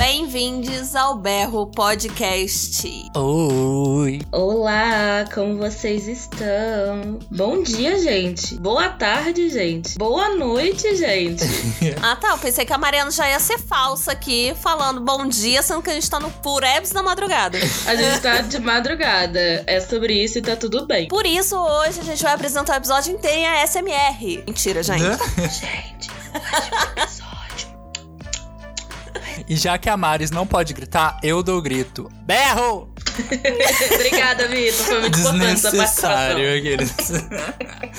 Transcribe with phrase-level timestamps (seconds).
[0.00, 2.88] Bem-vindos ao Berro Podcast.
[3.14, 4.22] Oi.
[4.32, 7.18] Olá, como vocês estão?
[7.30, 8.54] Bom dia, gente.
[8.54, 9.98] Boa tarde, gente.
[9.98, 11.44] Boa noite, gente.
[12.02, 12.30] ah, tá.
[12.30, 15.90] Eu pensei que a Mariana já ia ser falsa aqui, falando bom dia, sendo que
[15.90, 17.58] a gente tá no Purebs da madrugada.
[17.84, 19.62] A gente tá de madrugada.
[19.66, 21.08] É sobre isso e tá tudo bem.
[21.08, 24.44] Por isso, hoje a gente vai apresentar o episódio inteiro em ASMR.
[24.46, 25.02] Mentira, gente.
[25.02, 27.19] gente, hoje o episódio.
[29.50, 32.08] E já que a Maris não pode gritar, eu dou o grito.
[32.22, 32.94] Berro!
[33.92, 34.86] Obrigada, Vitor.
[34.86, 36.30] Foi muito importante essa participação.
[36.30, 36.94] aqueles.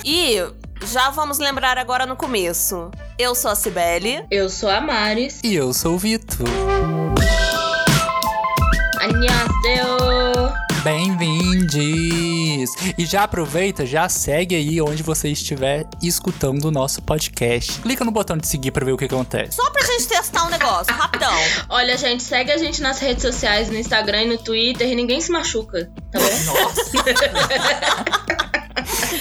[0.02, 0.42] E
[0.86, 2.90] já vamos lembrar agora no começo.
[3.18, 4.24] Eu sou a Cibele.
[4.30, 5.40] Eu sou a Maris.
[5.44, 6.48] E eu sou o Vitor.
[9.02, 10.01] Annyeonghaseyo!
[10.82, 11.78] Bem-vindos!
[12.98, 17.80] E já aproveita, já segue aí onde você estiver escutando o nosso podcast.
[17.80, 19.52] Clica no botão de seguir pra ver o que acontece.
[19.54, 21.32] Só pra gente testar um negócio, rapidão.
[21.68, 25.20] Olha, gente, segue a gente nas redes sociais, no Instagram e no Twitter, e ninguém
[25.20, 26.52] se machuca, tá bom?
[26.52, 26.82] Nossa!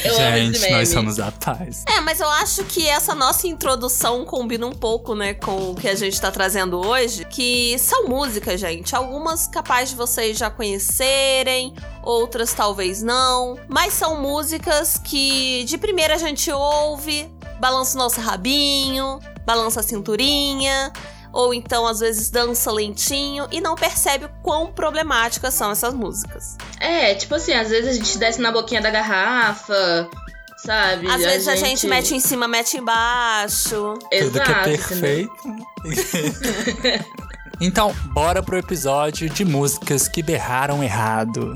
[0.03, 1.83] Eu Gente, nós somos a paz.
[1.88, 5.88] É, mas eu acho que essa nossa introdução combina um pouco, né, com o que
[5.88, 8.95] a gente tá trazendo hoje, que são músicas, gente.
[8.95, 16.15] Algumas capazes de vocês já conhecerem, outras talvez não, mas são músicas que de primeira
[16.15, 20.91] a gente ouve, balança o nosso rabinho, balança a cinturinha,
[21.33, 26.57] ou então às vezes dança lentinho e não percebe o quão problemáticas são essas músicas.
[26.79, 30.09] É, tipo assim, às vezes a gente desce na boquinha da garrafa,
[30.57, 31.09] sabe?
[31.09, 33.93] Às vezes a gente mete em cima, mete embaixo.
[33.99, 35.33] Tudo que é Exato, perfeito.
[37.59, 41.55] então, bora pro episódio de músicas que berraram errado.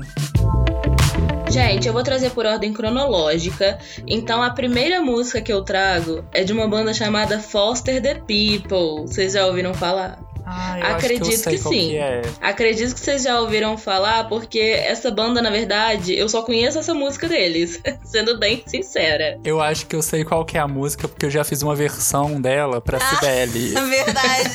[1.56, 3.78] Gente, eu vou trazer por ordem cronológica.
[4.06, 9.06] Então, a primeira música que eu trago é de uma banda chamada Foster the People.
[9.06, 10.18] Vocês já ouviram falar?
[10.48, 11.88] Ah, eu Acredito acho que, eu sei que sim.
[11.90, 12.22] Que é.
[12.40, 16.94] Acredito que vocês já ouviram falar, porque essa banda, na verdade, eu só conheço essa
[16.94, 19.40] música deles, sendo bem sincera.
[19.44, 21.74] Eu acho que eu sei qual que é a música, porque eu já fiz uma
[21.74, 23.16] versão dela pra Ah.
[23.16, 23.70] Cibele.
[23.90, 24.50] Verdade.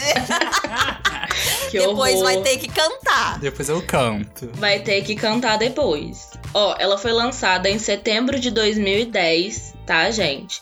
[1.71, 2.23] Que Depois horror.
[2.25, 3.39] vai ter que cantar.
[3.39, 4.49] Depois eu canto.
[4.55, 6.29] Vai ter que cantar depois.
[6.53, 10.61] Ó, ela foi lançada em setembro de 2010, tá, gente?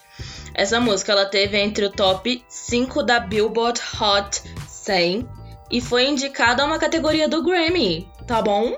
[0.53, 5.27] Essa música ela teve entre o top 5 da Billboard Hot 100
[5.71, 8.71] e foi indicada a uma categoria do Grammy, tá bom?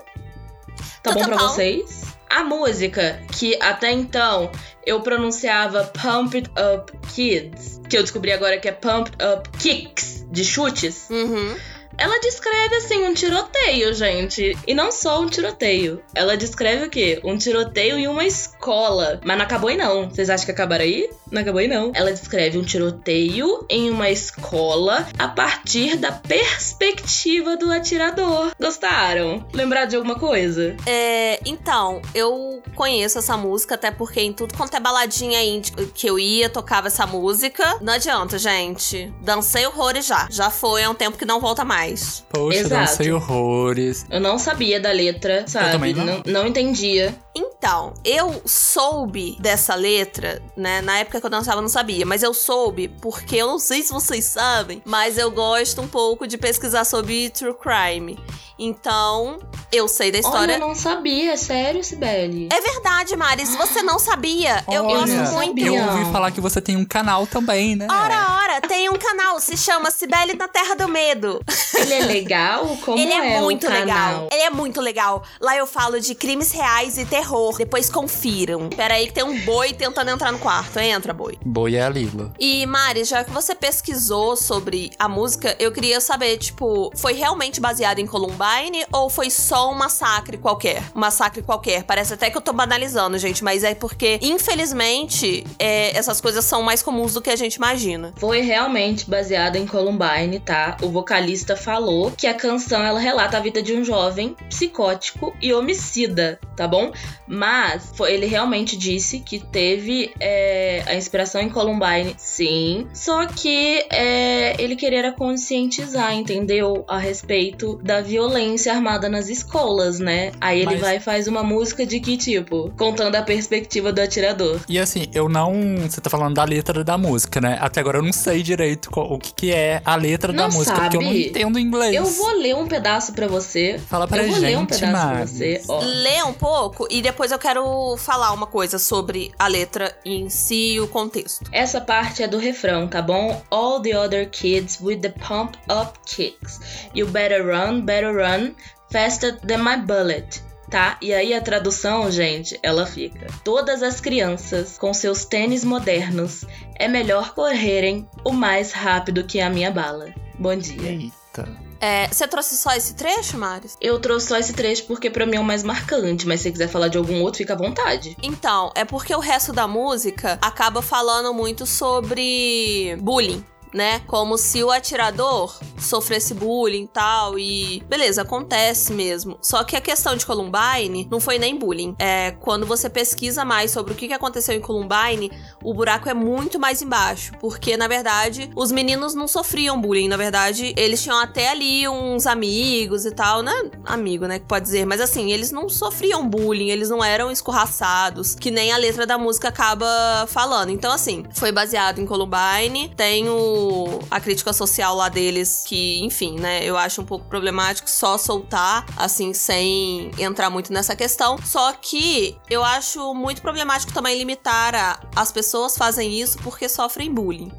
[1.04, 1.48] Tá Tá bom pra bom.
[1.48, 2.02] vocês?
[2.30, 4.50] A música, que até então
[4.86, 9.50] eu pronunciava Pump It Up Kids, que eu descobri agora que é Pump It Up
[9.58, 11.56] Kicks, de chutes, Uhum.
[11.98, 14.58] Ela descreve assim um tiroteio, gente.
[14.68, 16.02] E não só um tiroteio.
[16.14, 17.20] Ela descreve o quê?
[17.24, 19.20] Um tiroteio em uma escola.
[19.24, 20.10] Mas não acabou aí não.
[20.10, 21.10] Vocês acham que acabaram aí?
[21.32, 21.92] Não acabou aí não.
[21.94, 28.52] Ela descreve um tiroteio em uma escola a partir da perspectiva do atirador.
[28.60, 29.46] Gostaram?
[29.54, 30.76] Lembrar de alguma coisa?
[30.86, 36.08] É, então, eu conheço essa música, até porque em tudo quanto é baladinha indie que
[36.08, 37.78] eu ia, tocava essa música.
[37.82, 39.14] Não adianta, gente.
[39.22, 40.28] Dancei horrores já.
[40.30, 41.81] Já foi, é um tempo que não volta mais.
[42.30, 42.70] Poxa, Exato.
[42.70, 44.06] dancei horrores.
[44.10, 45.72] Eu não sabia da letra, sabe?
[45.72, 46.06] também não.
[46.06, 47.14] não, não entendia.
[47.34, 50.82] Então, eu soube dessa letra, né?
[50.82, 53.82] Na época que eu dançava eu não sabia, mas eu soube porque eu não sei
[53.84, 58.20] se vocês sabem, mas eu gosto um pouco de pesquisar sobre true crime.
[58.64, 59.40] Então,
[59.72, 60.54] eu sei da Olha, história.
[60.54, 61.36] eu não sabia.
[61.36, 62.48] Sério, Sibeli?
[62.54, 63.44] É verdade, Mari.
[63.44, 65.32] Se você não sabia, eu Olha, gosto muito.
[65.60, 65.66] sabia.
[65.68, 67.88] Eu ouvi falar que você tem um canal também, né?
[67.90, 71.42] Ora, ora, tem um canal, se chama Cibele na Terra do Medo.
[71.76, 72.78] Ele é legal?
[72.86, 73.80] Como Ele é, o muito canal?
[73.82, 74.30] legal.
[74.32, 75.24] Ele é muito legal.
[75.40, 77.21] Lá eu falo de crimes reais e terror.
[77.58, 78.70] Depois confiram.
[78.70, 80.80] Pera aí que tem um boi tentando entrar no quarto.
[80.80, 81.38] Entra, boi.
[81.46, 82.34] Boi é a Lila.
[82.40, 87.60] E Mari, já que você pesquisou sobre a música, eu queria saber, tipo, foi realmente
[87.60, 90.84] baseado em Columbine ou foi só um massacre qualquer?
[90.96, 91.84] Um massacre qualquer.
[91.84, 96.62] Parece até que eu tô banalizando, gente, mas é porque, infelizmente, é, essas coisas são
[96.62, 98.14] mais comuns do que a gente imagina.
[98.18, 100.78] Foi realmente baseada em Columbine, tá?
[100.82, 105.54] O vocalista falou que a canção ela relata a vida de um jovem psicótico e
[105.54, 106.92] homicida, tá bom?
[107.28, 112.88] Mas foi- ele realmente disse que teve é, a inspiração em Columbine, sim.
[112.94, 116.84] Só que é, ele queria conscientizar, entendeu?
[116.88, 120.32] A respeito da violência armada nas escolas, né?
[120.40, 122.72] Aí ele Mas- vai e faz uma música de que tipo?
[122.78, 124.60] Contando a perspectiva do atirador.
[124.68, 125.54] E assim, eu não.
[125.82, 127.58] Você tá falando da letra da música, né?
[127.62, 130.52] Até agora eu não sei direito qual- o que, que é a letra da Não
[130.56, 131.96] música, porque eu não entendo inglês.
[131.96, 133.80] Eu vou ler um pedaço pra você.
[133.88, 135.62] Fala pra eu vou ler um gente, pedaço pra você.
[135.68, 135.80] Ó.
[135.82, 140.74] Lê um pouco e depois eu quero falar uma coisa sobre a letra em si
[140.74, 141.50] e o contexto.
[141.52, 143.42] Essa parte é do refrão, tá bom?
[143.50, 146.60] All the other kids with the pump up kicks.
[146.94, 148.54] You better run, better run,
[148.92, 150.44] faster than my bullet.
[150.70, 150.98] Tá?
[151.02, 156.46] E aí a tradução, gente, ela fica: Todas as crianças com seus tênis modernos
[156.76, 160.14] é melhor correrem o mais rápido que a minha bala.
[160.40, 160.92] Bom dia.
[160.92, 161.71] Eita.
[161.82, 163.76] É, você trouxe só esse trecho, Maris?
[163.82, 166.52] Eu trouxe só esse trecho porque pra mim é o mais marcante, mas se você
[166.52, 168.16] quiser falar de algum outro, fica à vontade.
[168.22, 173.44] Então, é porque o resto da música acaba falando muito sobre bullying.
[173.74, 174.02] Né?
[174.08, 177.40] Como se o atirador sofresse bullying e tal.
[177.40, 179.38] E beleza, acontece mesmo.
[179.42, 181.96] Só que a questão de Columbine não foi nem bullying.
[181.98, 185.32] É, quando você pesquisa mais sobre o que aconteceu em Columbine,
[185.64, 187.32] o buraco é muito mais embaixo.
[187.40, 190.08] Porque, na verdade, os meninos não sofriam bullying.
[190.08, 193.54] Na verdade, eles tinham até ali uns amigos e tal, né?
[193.86, 194.40] Amigo, né?
[194.40, 194.86] Que pode dizer.
[194.86, 199.18] Mas assim, eles não sofriam bullying, eles não eram escorraçados, que nem a letra da
[199.18, 199.88] música acaba
[200.28, 200.70] falando.
[200.70, 202.90] Então, assim, foi baseado em Columbine.
[202.96, 203.61] Tem o,
[204.10, 206.64] a crítica social lá deles, que, enfim, né?
[206.64, 211.38] Eu acho um pouco problemático só soltar, assim, sem entrar muito nessa questão.
[211.44, 217.14] Só que eu acho muito problemático também limitar a, as pessoas fazem isso porque sofrem
[217.14, 217.52] bullying.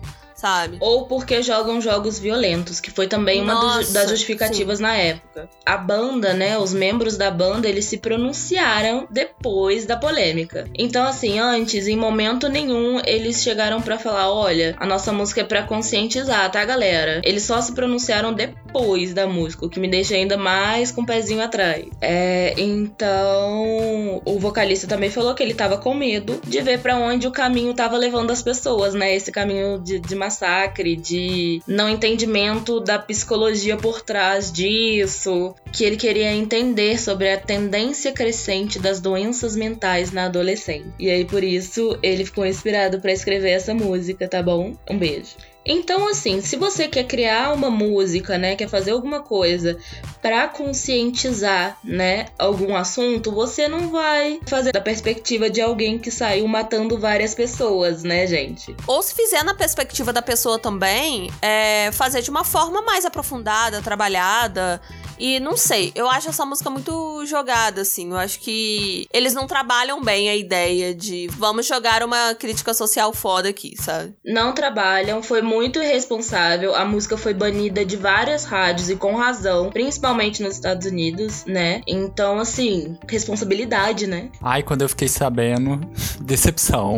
[0.42, 0.76] Sabe?
[0.80, 5.48] Ou porque jogam jogos violentos, que foi também uma do- Nossa, das justificativas na época.
[5.64, 10.66] A banda, né, os membros da banda, eles se pronunciaram depois da polêmica.
[10.76, 15.44] Então, assim, antes, em momento nenhum, eles chegaram pra falar: olha, a nossa música é
[15.44, 17.20] pra conscientizar, tá, galera?
[17.24, 21.06] Eles só se pronunciaram depois da música, o que me deixa ainda mais com o
[21.06, 21.84] pezinho atrás.
[22.00, 27.26] É, então, o vocalista também falou que ele tava com medo de ver pra onde
[27.28, 29.14] o caminho tava levando as pessoas, né?
[29.14, 35.96] Esse caminho de, de massacre, de não entendimento da psicologia por trás disso, que ele
[35.96, 40.92] queria entender sobre a tendência crescente das doenças mentais na adolescência.
[40.98, 44.74] E aí por isso ele ficou inspirado pra escrever essa música, tá bom?
[44.88, 45.36] Um beijo.
[45.64, 49.78] Então, assim, se você quer criar uma música, né, quer fazer alguma coisa
[50.20, 56.46] pra conscientizar, né, algum assunto, você não vai fazer da perspectiva de alguém que saiu
[56.48, 58.74] matando várias pessoas, né, gente?
[58.86, 63.80] Ou se fizer na perspectiva da pessoa também, é, fazer de uma forma mais aprofundada,
[63.80, 64.80] trabalhada.
[65.22, 68.10] E não sei, eu acho essa música muito jogada, assim.
[68.10, 73.12] Eu acho que eles não trabalham bem a ideia de vamos jogar uma crítica social
[73.12, 74.12] foda aqui, sabe?
[74.24, 76.74] Não trabalham, foi muito irresponsável.
[76.74, 81.82] A música foi banida de várias rádios e com razão, principalmente nos Estados Unidos, né?
[81.86, 84.28] Então, assim, responsabilidade, né?
[84.42, 85.80] Ai, quando eu fiquei sabendo,
[86.20, 86.96] decepção.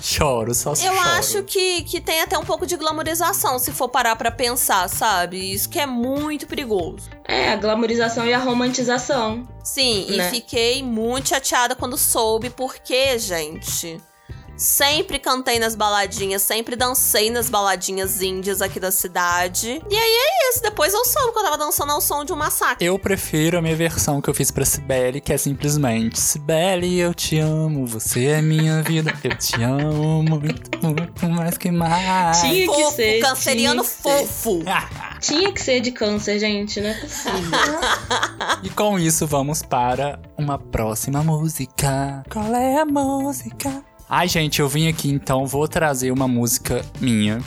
[0.00, 0.98] Choro, só Eu choro.
[0.98, 5.52] acho que, que tem até um pouco de glamorização, se for parar pra pensar, sabe?
[5.52, 7.08] Isso que é muito perigoso.
[7.26, 9.46] É, a glamorização e a romantização.
[9.62, 10.28] Sim, Né?
[10.28, 14.00] e fiquei muito chateada quando soube, porque, gente.
[14.60, 19.80] Sempre cantei nas baladinhas, sempre dancei nas baladinhas índias aqui da cidade.
[19.88, 22.36] E aí é isso, depois eu soube que eu tava dançando ao som de um
[22.36, 22.84] massacre.
[22.84, 27.14] Eu prefiro a minha versão que eu fiz pra Cibele, que é simplesmente Cibele, eu
[27.14, 32.42] te amo, você é minha vida, eu te amo muito, muito mais que mais.
[32.42, 33.20] Tinha que fofo, ser.
[33.22, 34.26] canceriano tinha que ser.
[34.26, 34.62] fofo.
[35.20, 37.58] Tinha que ser de câncer, gente, não é possível.
[38.62, 42.22] E com isso vamos para uma próxima música.
[42.30, 43.84] Qual é a música?
[44.12, 47.38] Ai, gente, eu vim aqui então, vou trazer uma música minha.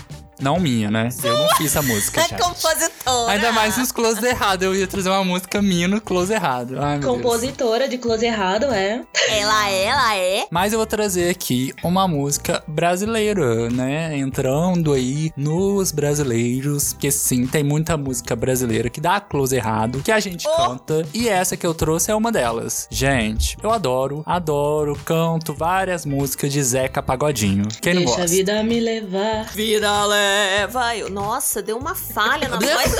[0.44, 1.10] Não minha, né?
[1.24, 3.32] Eu não fiz a música, É compositora.
[3.32, 4.64] Ainda mais nos close errado.
[4.64, 6.76] Eu ia trazer uma música minha no close errado.
[6.80, 7.16] Ai, meu Deus.
[7.16, 9.02] Compositora de close errado, é.
[9.30, 10.46] Ela é, ela é.
[10.52, 14.18] Mas eu vou trazer aqui uma música brasileira, né?
[14.18, 16.94] Entrando aí nos brasileiros.
[16.94, 20.56] Porque sim, tem muita música brasileira que dá close errado, que a gente Oh!
[20.56, 21.06] canta.
[21.14, 22.88] E essa que eu trouxe é uma delas.
[22.92, 27.66] Gente, eu adoro, adoro, canto várias músicas de Zeca Pagodinho.
[27.82, 28.24] Quem não Deixa gosta?
[28.34, 29.46] a vida me levar.
[29.54, 30.33] Vida leva.
[30.98, 32.98] Eu- Nossa, deu uma falha na voz do.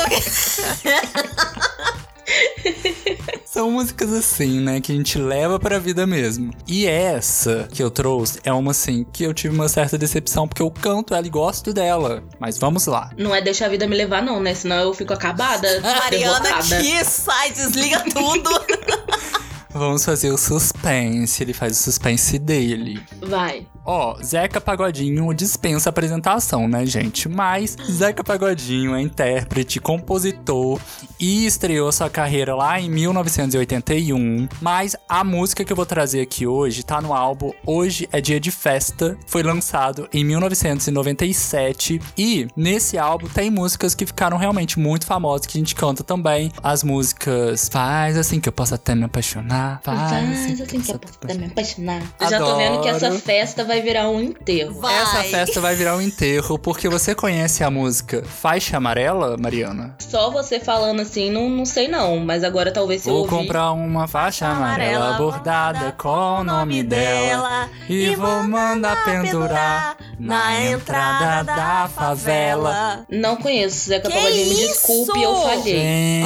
[3.46, 4.82] São músicas assim, né?
[4.82, 6.52] Que a gente leva pra vida mesmo.
[6.68, 10.62] E essa que eu trouxe é uma assim que eu tive uma certa decepção, porque
[10.62, 12.24] eu canto ela e gosto dela.
[12.40, 13.12] Mas vamos lá.
[13.18, 14.56] Não é deixar a vida me levar, não, né?
[14.56, 15.68] Senão eu fico acabada.
[15.82, 16.10] Mariana
[16.40, 16.78] derrotada.
[16.78, 18.50] aqui, sai, desliga tudo.
[19.74, 21.44] Vamos fazer o suspense.
[21.44, 23.02] Ele faz o suspense dele.
[23.22, 23.66] Vai.
[23.86, 27.28] Ó, Zeca Pagodinho dispensa apresentação, né, gente?
[27.28, 30.80] Mas Zeca Pagodinho é intérprete, compositor
[31.20, 34.48] e estreou sua carreira lá em 1981.
[34.62, 38.40] Mas a música que eu vou trazer aqui hoje tá no álbum Hoje é Dia
[38.40, 39.18] de Festa.
[39.28, 45.58] Foi lançado em 1997 e nesse álbum tem músicas que ficaram realmente muito famosas que
[45.58, 46.52] a gente canta também.
[46.64, 49.63] As músicas Faz assim que eu posso até me apaixonar.
[49.84, 52.02] Faz, Faz assim, que eu posso até me apaixonar.
[52.20, 52.30] Eu Adoro.
[52.30, 54.80] já tô vendo que essa festa vai virar um enterro.
[54.80, 55.02] Vai.
[55.02, 59.96] Essa festa vai virar um enterro porque você conhece a música Faixa Amarela, Mariana?
[60.00, 62.20] Só você falando assim, não, não sei não.
[62.20, 63.36] Mas agora talvez se eu Vou ouvir...
[63.36, 71.44] comprar uma faixa amarela bordada com o nome dela e vou mandar pendurar na entrada
[71.44, 73.06] da favela.
[73.10, 73.90] Não conheço.
[73.90, 76.24] Zeca Que Pagodinho, me desculpe, eu falhei.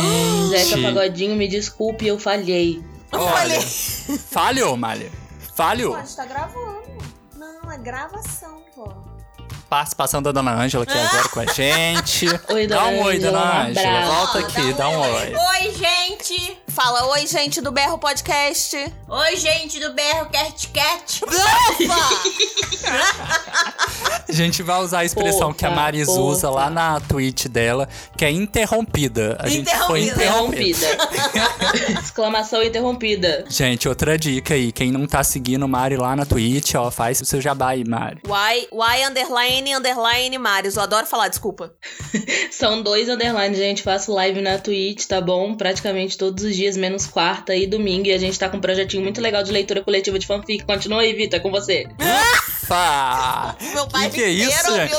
[0.50, 2.82] Zeca Gente, Pagodinho, me desculpe, eu falhei.
[3.12, 3.62] Eu olha, falei.
[3.62, 5.12] falhou, Malha.
[5.56, 5.96] Falhou.
[5.96, 6.98] Pode tá gravando.
[7.36, 8.92] Não, é gravação, pô.
[9.70, 12.26] Participação da Dona Ângela aqui agora com a gente.
[12.50, 14.00] Oi, Dá um oi, Dona um Ângela.
[14.00, 14.14] abraço.
[14.14, 15.36] Volta aqui, dá um oi.
[15.36, 16.58] Oi, gente.
[16.70, 18.78] Fala oi, gente do Berro Podcast.
[19.10, 21.22] Oi, gente do Berro Cat Cat.
[24.28, 28.24] A gente vai usar a expressão que a Maris usa lá na tweet dela, que
[28.26, 29.38] é interrompida.
[29.40, 30.86] A gente foi Interrompida.
[30.92, 32.00] interrompida.
[32.04, 33.46] Exclamação interrompida.
[33.50, 34.72] Gente, outra dica aí.
[34.72, 38.20] Quem não tá seguindo Mari lá na Twitch, ó, faz o seu jabá aí, Mari.
[38.26, 40.76] Y, y underline underline Marius.
[40.76, 41.74] Eu adoro falar, desculpa.
[42.52, 43.84] São dois underlines, gente.
[43.84, 45.56] Faço live na Twitch, tá bom?
[45.56, 48.08] Praticamente todos os dias, menos quarta e domingo.
[48.08, 50.66] E a gente tá com um projetinho muito legal de leitura coletiva de fanfic.
[50.66, 51.88] Continua aí, Vitor, é com você.
[52.66, 53.56] Fá!
[53.74, 54.96] Meu pai Que que é isso, gente?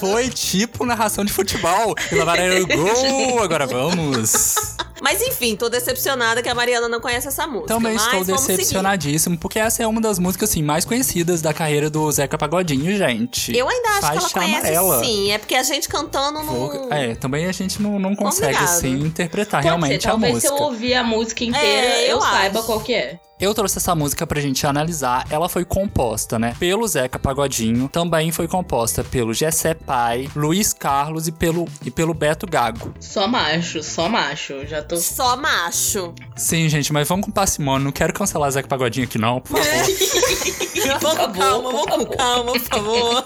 [0.00, 1.94] Foi tipo narração de futebol.
[2.10, 3.42] E lá vai o gol.
[3.42, 4.67] Agora vamos.
[5.02, 7.68] Mas enfim, tô decepcionada que a Mariana não conhece essa música.
[7.68, 8.56] Também mas estou vamos seguir.
[8.58, 12.96] decepcionadíssimo, porque essa é uma das músicas assim, mais conhecidas da carreira do Zeca Pagodinho,
[12.96, 13.56] gente.
[13.56, 15.04] Eu ainda acho que ela Faixa conhece amarela.
[15.04, 15.30] sim.
[15.30, 16.92] É porque a gente cantando não.
[16.92, 18.76] É, também a gente não, não consegue Complicado.
[18.76, 20.54] assim interpretar Pode realmente ser, a talvez música.
[20.54, 23.18] se eu ouvir a música inteira, É, eu, eu saiba qual que é.
[23.40, 25.24] Eu trouxe essa música pra gente analisar.
[25.30, 27.88] Ela foi composta, né, pelo Zeca Pagodinho.
[27.88, 32.92] Também foi composta pelo Gessé Pai, Luiz Carlos e pelo, e pelo Beto Gago.
[32.98, 34.66] Só macho, só macho.
[34.66, 34.96] Já tô.
[34.96, 36.12] Só macho.
[36.36, 37.84] Sim, gente, mas vamos com parcimônia.
[37.84, 40.58] Não quero cancelar Zeca Pagodinho aqui, não, por favor.
[41.00, 43.24] Vamos com calma, vamos com calma, por favor.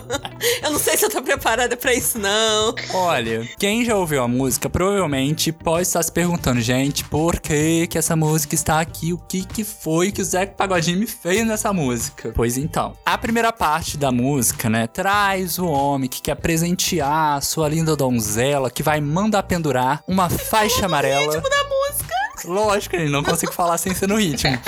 [0.62, 2.74] Eu não sei se eu tô preparada pra isso, não.
[2.92, 7.96] Olha, quem já ouviu a música provavelmente pode estar se perguntando, gente, por que que
[7.98, 9.12] essa música está aqui?
[9.12, 12.32] O que que foi que o Zeca Pagodinho me fez nessa música?
[12.34, 17.40] Pois então, a primeira parte da música, né, traz o homem que quer presentear a
[17.40, 21.40] sua linda donzela, que vai mandar pendurar uma faixa amarela.
[21.40, 22.21] da música.
[22.44, 24.58] Lógico, ele não consigo falar sem ser no ritmo.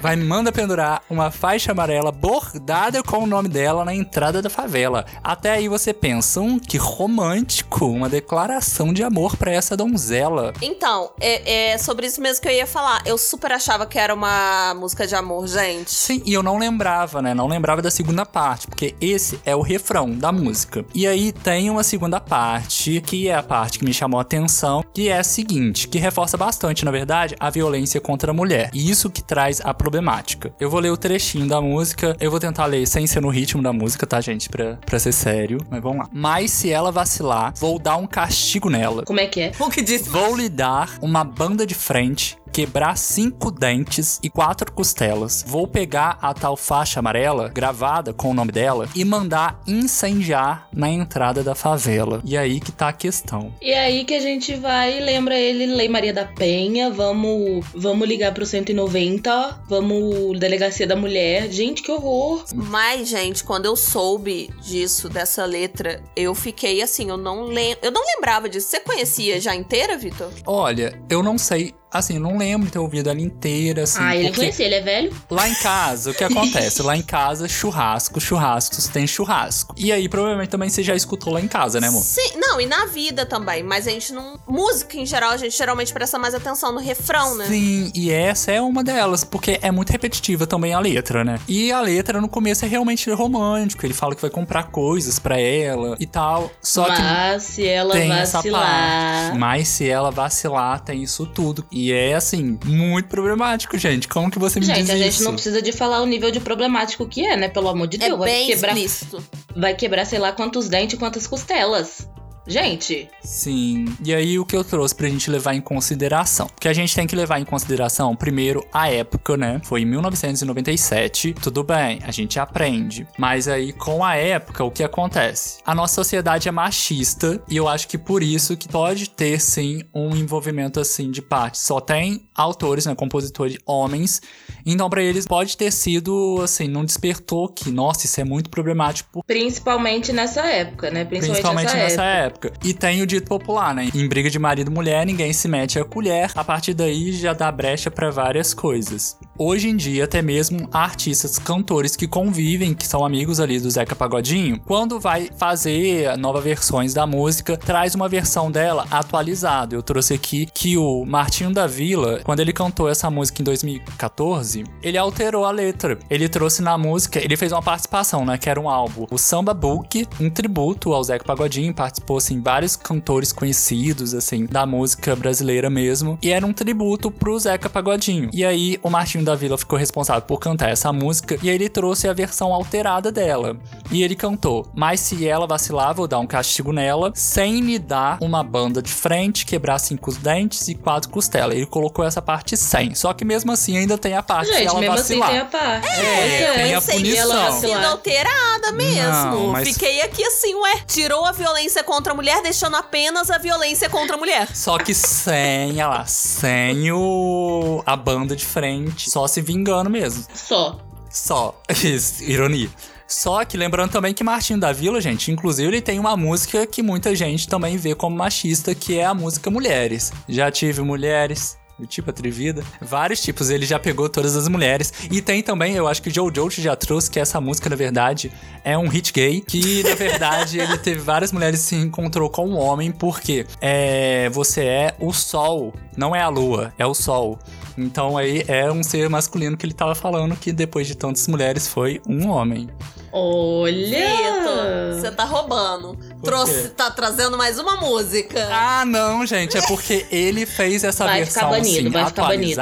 [0.00, 5.04] Vai manda pendurar uma faixa amarela bordada com o nome dela na entrada da favela.
[5.22, 10.52] Até aí você pensa, hum, que romântico, uma declaração de amor pra essa donzela.
[10.60, 13.02] Então, é, é sobre isso mesmo que eu ia falar.
[13.04, 15.90] Eu super achava que era uma música de amor, gente.
[15.90, 17.34] Sim, e eu não lembrava, né?
[17.34, 20.84] Não lembrava da segunda parte, porque esse é o refrão da música.
[20.94, 24.84] E aí tem uma segunda parte, que é a parte que me chamou a atenção,
[24.92, 28.70] que é a seguinte, que reforça bastante, na verdade, a violência contra a mulher.
[28.72, 30.52] E isso que traz a problemática.
[30.58, 33.62] Eu vou ler o trechinho da música, eu vou tentar ler sem ser no ritmo
[33.62, 34.48] da música, tá, gente?
[34.48, 36.08] Pra, pra ser sério, mas vamos lá.
[36.12, 39.04] Mas se ela vacilar, vou dar um castigo nela.
[39.04, 39.52] Como é que é?
[39.58, 40.08] O que disse?
[40.08, 45.44] Vou lhe dar uma banda de frente, quebrar cinco dentes e quatro costelas.
[45.46, 50.90] Vou pegar a tal faixa amarela, gravada com o nome dela, e mandar incendiar na
[50.90, 52.20] entrada da favela.
[52.24, 53.52] E aí que tá a questão.
[53.60, 58.34] E aí que a gente vai, lembra ele, Lei Maria da Penha, vamos, vamos ligar
[58.34, 61.50] pro 190, vamos Delegacia da Mulher.
[61.50, 62.44] Gente, que horror.
[62.54, 67.78] Mas, gente, quando eu soube disso, dessa letra, eu fiquei assim, eu não lembro.
[67.82, 68.68] Eu não lembrava disso.
[68.68, 70.30] Você conhecia já inteira, Vitor?
[70.46, 71.74] Olha, eu não sei.
[71.92, 73.98] Assim, não lembro de ter ouvido ela inteira, assim.
[74.00, 75.16] ah, ele porque conhecia, ele é velho?
[75.30, 76.82] Lá em casa, o que acontece?
[76.82, 79.74] Lá em casa, churrasco, churrascos tem churrasco.
[79.76, 82.02] E aí, provavelmente também você já escutou lá em casa, né, amor?
[82.02, 83.62] Sim, não, e na vida também.
[83.62, 84.38] Mas a gente não.
[84.48, 87.46] Música em geral, a gente geralmente presta mais atenção no refrão, né?
[87.46, 91.38] Sim, e essa é uma delas, porque é muito repetitiva também a letra, né?
[91.46, 95.38] E a letra no começo é realmente romântico, ele fala que vai comprar coisas pra
[95.38, 96.50] ela e tal.
[96.60, 98.62] Só que Mas se ela tem essa vacilar.
[98.62, 99.38] parte.
[99.38, 101.64] Mas se ela vacilar, tem isso tudo.
[101.70, 104.06] E é assim, muito problemático, gente.
[104.06, 105.24] Como que você me diz Gente, a gente isso?
[105.24, 107.48] não precisa de falar o nível de problemático que é, né?
[107.48, 108.18] Pelo amor de É Deus.
[108.18, 109.24] vai bem quebrar, explícito.
[109.56, 112.06] vai quebrar, sei lá, quantos dentes e quantas costelas.
[112.46, 113.84] Gente, Sim.
[114.04, 116.48] E aí o que eu trouxe pra gente levar em consideração?
[116.48, 119.60] Porque a gente tem que levar em consideração, primeiro, a época, né?
[119.64, 121.34] Foi em 1997.
[121.34, 123.06] Tudo bem, a gente aprende.
[123.16, 125.60] Mas aí, com a época, o que acontece?
[125.64, 129.82] A nossa sociedade é machista e eu acho que por isso que pode ter, sim,
[129.94, 131.58] um envolvimento, assim, de parte.
[131.58, 132.94] Só tem autores, né?
[132.94, 134.20] Compositores homens.
[134.66, 139.22] Então, pra eles, pode ter sido, assim, não despertou que, nossa, isso é muito problemático
[139.26, 141.04] principalmente nessa época, né?
[141.04, 142.26] Principalmente, Principalmente nessa, nessa época.
[142.26, 142.31] época.
[142.64, 143.88] E tem o dito popular, né?
[143.94, 146.30] Em briga de marido e mulher, ninguém se mete a colher.
[146.34, 149.16] A partir daí já dá brecha pra várias coisas.
[149.38, 153.96] Hoje em dia, até mesmo artistas, cantores que convivem, que são amigos ali do Zeca
[153.96, 159.74] Pagodinho, quando vai fazer novas versões da música, traz uma versão dela atualizada.
[159.74, 164.64] Eu trouxe aqui que o Martinho da Vila, quando ele cantou essa música em 2014,
[164.82, 165.98] ele alterou a letra.
[166.10, 168.38] Ele trouxe na música, ele fez uma participação, né?
[168.38, 172.76] Que era um álbum, o Samba Book, um tributo ao Zeca Pagodinho, participou, assim, vários
[172.76, 178.30] cantores conhecidos, assim, da música brasileira mesmo, e era um tributo pro Zeca Pagodinho.
[178.32, 181.68] E aí, o Martinho da Vila ficou responsável por cantar essa música, e aí ele
[181.68, 183.56] trouxe a versão alterada dela.
[183.90, 188.18] E ele cantou, mas se ela vacilar, vou dar um castigo nela, sem me dar
[188.20, 191.56] uma banda de frente, quebrar cinco dentes e quatro costelas.
[191.56, 192.94] Ele colocou essa parte sem.
[192.94, 195.28] Só que mesmo assim ainda tem a parte se Gente, ela mesmo vacilar.
[195.28, 195.88] assim tem a parte.
[195.88, 197.72] É, tem a punição.
[197.72, 199.02] ela alterada mesmo.
[199.12, 203.38] Não, mas- Fiquei aqui assim, ué, tirou a violência contra a mulher, deixando apenas a
[203.38, 204.54] violência contra a mulher.
[204.54, 209.10] Só que sem, olha lá, sem o, a banda de frente.
[209.10, 210.24] Só se vingando mesmo.
[210.34, 210.78] Só.
[211.10, 211.60] Só.
[211.82, 212.70] Isso, Ironia.
[213.06, 216.82] Só que lembrando também que Martinho da Vila, gente, inclusive ele tem uma música que
[216.82, 220.12] muita gente também vê como machista, que é a música Mulheres.
[220.26, 221.58] Já tive mulheres.
[221.86, 222.64] Tipo atrevida.
[222.80, 224.92] Vários tipos, ele já pegou todas as mulheres.
[225.10, 227.76] E tem também, eu acho que o Joe Joe já trouxe que essa música, na
[227.76, 228.32] verdade,
[228.64, 229.40] é um hit gay.
[229.40, 234.28] Que, na verdade, ele teve várias mulheres que se encontrou com um homem, porque é,
[234.30, 237.38] você é o sol, não é a lua, é o sol.
[237.76, 241.66] Então aí é um ser masculino que ele tava falando que depois de tantas mulheres
[241.66, 242.68] foi um homem.
[243.12, 244.08] Olha!
[244.08, 245.98] Vitor, você tá roubando.
[246.22, 248.48] Trouxe, tá trazendo mais uma música.
[248.50, 252.22] Ah, não, gente, é porque ele fez essa Vai versão ficar banido, assim, vai ficar
[252.22, 252.60] banido.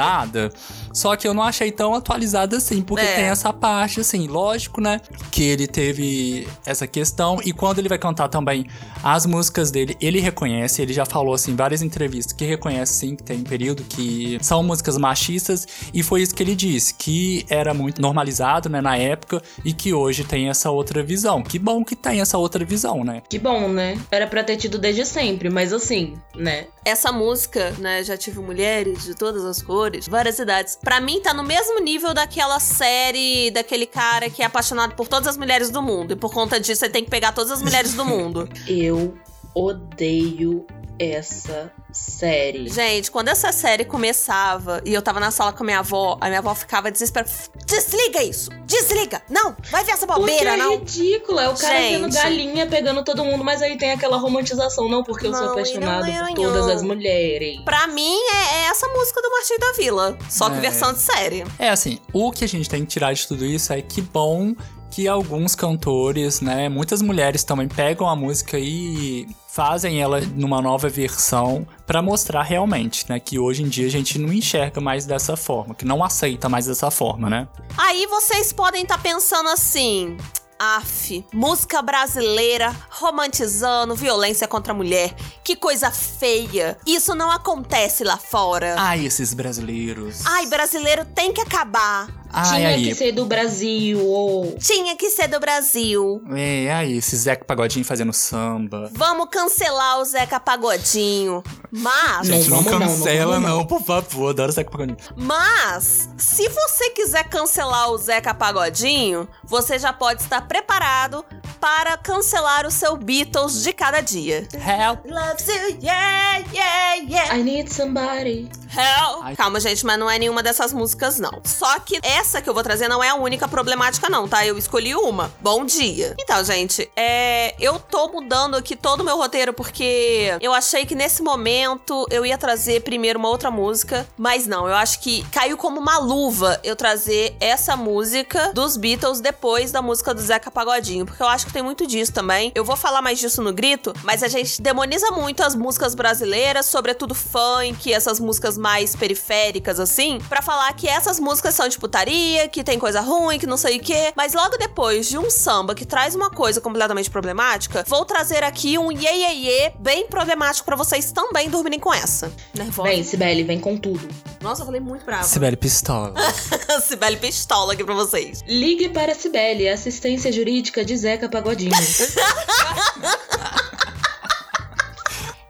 [0.93, 3.15] Só que eu não achei tão atualizada assim, porque É.
[3.15, 5.01] tem essa parte, assim, lógico, né?
[5.31, 7.39] Que ele teve essa questão.
[7.43, 8.65] E quando ele vai cantar também
[9.03, 13.15] as músicas dele, ele reconhece, ele já falou, assim, em várias entrevistas, que reconhece, sim,
[13.15, 15.67] que tem um período que são músicas machistas.
[15.93, 19.93] E foi isso que ele disse, que era muito normalizado, né, na época, e que
[19.93, 21.41] hoje tem essa outra visão.
[21.41, 23.21] Que bom que tem essa outra visão, né?
[23.29, 23.99] Que bom, né?
[24.11, 26.67] Era pra ter tido desde sempre, mas assim, né?
[26.83, 30.77] Essa música, né, já tive mulheres de todas as cores, várias idades.
[30.83, 35.27] Pra mim tá no mesmo nível daquela série daquele cara que é apaixonado por todas
[35.27, 36.13] as mulheres do mundo.
[36.13, 38.49] E por conta disso ele tem que pegar todas as mulheres do mundo.
[38.67, 39.15] Eu
[39.53, 40.65] odeio
[41.09, 42.69] essa série.
[42.69, 46.27] Gente, quando essa série começava e eu tava na sala com a minha avó, a
[46.27, 47.31] minha avó ficava desesperada.
[47.65, 48.49] Desliga isso!
[48.65, 49.21] Desliga!
[49.29, 49.55] Não!
[49.69, 50.71] Vai ver essa Porque bobeira, é não!
[50.77, 52.01] ridículo, é o cara Gente.
[52.01, 55.51] sendo galinha pegando todo mundo, mas aí tem aquela romantização, não, porque eu sou Não,
[55.51, 57.61] apaixonado não, não, por todas as mulheres.
[57.63, 60.17] Pra mim, é, é essa música do Martinho da Vila.
[60.29, 60.61] Só que É.
[60.61, 61.43] versão de série.
[61.57, 64.53] É assim, o que a gente tem que tirar de tudo isso é que bom
[64.89, 70.87] que alguns cantores, né, muitas mulheres também pegam a música e fazem ela numa nova
[70.87, 75.35] versão pra mostrar realmente, né, que hoje em dia a gente não enxerga mais dessa
[75.35, 77.47] forma, que não aceita mais dessa forma, né?
[77.77, 80.17] Aí vocês podem estar pensando assim.
[80.57, 85.11] Af, música brasileira romantizando violência contra a mulher.
[85.43, 86.77] Que coisa feia.
[86.85, 88.75] Isso não acontece lá fora.
[88.77, 90.23] Ai, esses brasileiros.
[90.23, 92.20] Ai, brasileiro tem que acabar.
[92.33, 92.83] Ai, Tinha aí.
[92.85, 94.55] que ser do Brasil, ou...
[94.59, 96.21] Tinha que ser do Brasil.
[96.35, 98.89] É, aí, esse Zeca Pagodinho fazendo samba.
[98.93, 101.43] Vamos cancelar o Zeca Pagodinho.
[101.71, 103.65] Mas, Não Gente, não, não, não cancela, vamos não, não.
[103.65, 104.29] por favor.
[104.29, 104.97] Adoro Zeca Pagodinho.
[105.15, 111.23] mas, se você quiser cancelar o Zeca Pagodinho, você já pode estar preparado
[111.61, 114.47] para cancelar o seu Beatles de cada dia.
[114.51, 115.05] Help.
[115.05, 117.37] Loves you, yeah, yeah, yeah.
[117.37, 118.49] I need somebody.
[118.73, 119.21] Hell.
[119.21, 119.35] Ai.
[119.35, 121.41] Calma, gente, mas não é nenhuma dessas músicas, não.
[121.43, 124.45] Só que essa que eu vou trazer não é a única problemática, não, tá?
[124.45, 125.31] Eu escolhi uma.
[125.41, 126.15] Bom dia.
[126.19, 127.53] Então, gente, é.
[127.59, 132.25] Eu tô mudando aqui todo o meu roteiro porque eu achei que nesse momento eu
[132.25, 136.59] ia trazer primeiro uma outra música, mas não, eu acho que caiu como uma luva
[136.63, 141.45] eu trazer essa música dos Beatles depois da música do Zeca Pagodinho, porque eu acho
[141.45, 142.51] que tem muito disso também.
[142.55, 146.65] Eu vou falar mais disso no grito, mas a gente demoniza muito as músicas brasileiras,
[146.65, 152.47] sobretudo funk, essas músicas mais periféricas assim, para falar que essas músicas são de putaria,
[152.47, 154.13] que tem coisa ruim, que não sei o quê.
[154.15, 158.77] Mas logo depois de um samba que traz uma coisa completamente problemática, vou trazer aqui
[158.77, 162.31] um iê, iê, iê bem problemático para vocês também dormirem com essa.
[162.55, 162.89] Nervosa.
[162.89, 164.07] Vem, Sibeli, vem com tudo.
[164.41, 165.23] Nossa, eu falei muito brava.
[165.23, 166.13] Sibeli Pistola.
[166.87, 168.41] Sibeli pistola aqui pra vocês.
[168.47, 171.40] Ligue para Sibeli, assistência jurídica de Zeca Pagodinho.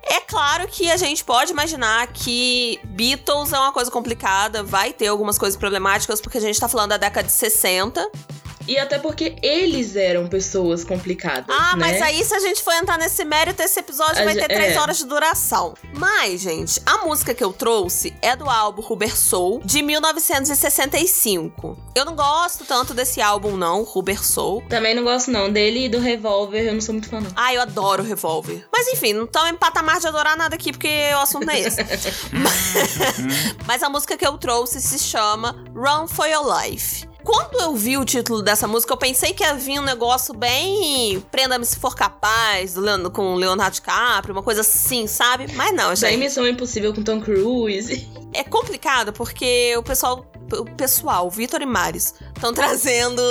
[0.04, 5.08] É claro que a gente pode imaginar que Beatles é uma coisa complicada, vai ter
[5.08, 8.10] algumas coisas problemáticas, porque a gente tá falando da década de 60.
[8.72, 11.46] E até porque eles eram pessoas complicadas.
[11.50, 11.78] Ah, né?
[11.78, 14.78] mas aí se a gente for entrar nesse mérito, esse episódio A vai ter três
[14.78, 14.80] é.
[14.80, 15.74] horas de duração.
[15.94, 21.78] Mas, gente, a música que eu trouxe é do álbum Rubber Soul, de 1965.
[21.94, 24.64] Eu não gosto tanto desse álbum, não, Rubber Soul.
[24.70, 27.32] Também não gosto não dele e do Revólver, eu não sou muito fã não.
[27.36, 28.66] Ah, eu adoro Revolver.
[28.74, 31.60] Mas enfim, não estamos em patamar de adorar nada aqui, porque o assunto não é
[31.60, 31.82] esse.
[33.68, 37.11] Mas a música que eu trouxe se chama Run for Your Life.
[37.24, 41.24] Quando eu vi o título dessa música, eu pensei que ia vir um negócio bem
[41.32, 42.76] Prenda-me se for capaz,
[43.14, 45.52] com o Leonardo DiCaprio, uma coisa assim, sabe?
[45.54, 46.18] Mas não, gente.
[46.18, 48.10] Missão Impossível com Tom Cruise.
[48.34, 53.22] É complicado porque o pessoal, o pessoal, Vitor e Maris, estão trazendo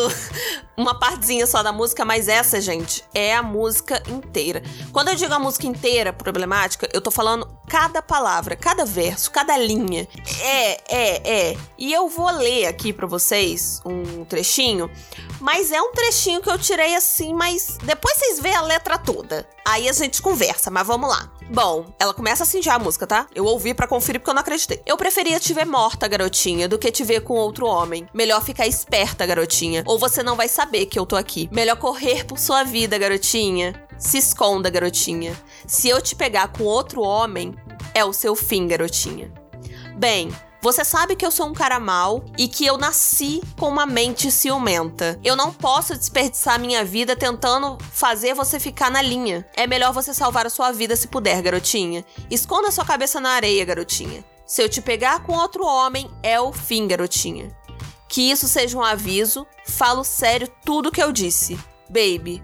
[0.80, 4.62] uma partezinha só da música, mas essa, gente, é a música inteira.
[4.92, 9.56] Quando eu digo a música inteira problemática, eu tô falando cada palavra, cada verso, cada
[9.56, 10.08] linha.
[10.40, 11.56] É, é, é.
[11.78, 14.90] E eu vou ler aqui pra vocês um trechinho,
[15.38, 19.46] mas é um trechinho que eu tirei assim, mas depois vocês veem a letra toda.
[19.66, 21.30] Aí a gente conversa, mas vamos lá.
[21.52, 23.26] Bom, ela começa assim já a música, tá?
[23.34, 24.80] Eu ouvi pra conferir porque eu não acreditei.
[24.86, 28.06] Eu preferia te ver morta, garotinha, do que te ver com outro homem.
[28.14, 31.48] Melhor ficar esperta, garotinha, ou você não vai saber que eu tô aqui.
[31.50, 33.74] Melhor correr por sua vida, garotinha.
[33.98, 35.36] Se esconda, garotinha.
[35.66, 37.52] Se eu te pegar com outro homem,
[37.92, 39.32] é o seu fim, garotinha.
[39.96, 40.30] Bem,
[40.62, 44.30] você sabe que eu sou um cara mau e que eu nasci com uma mente
[44.30, 45.18] ciumenta.
[45.24, 49.46] Eu não posso desperdiçar minha vida tentando fazer você ficar na linha.
[49.54, 52.04] É melhor você salvar a sua vida se puder, garotinha.
[52.30, 54.22] Esconda sua cabeça na areia, garotinha.
[54.46, 57.56] Se eu te pegar com outro homem, é o fim, garotinha.
[58.06, 61.58] Que isso seja um aviso, falo sério tudo que eu disse.
[61.88, 62.42] Baby,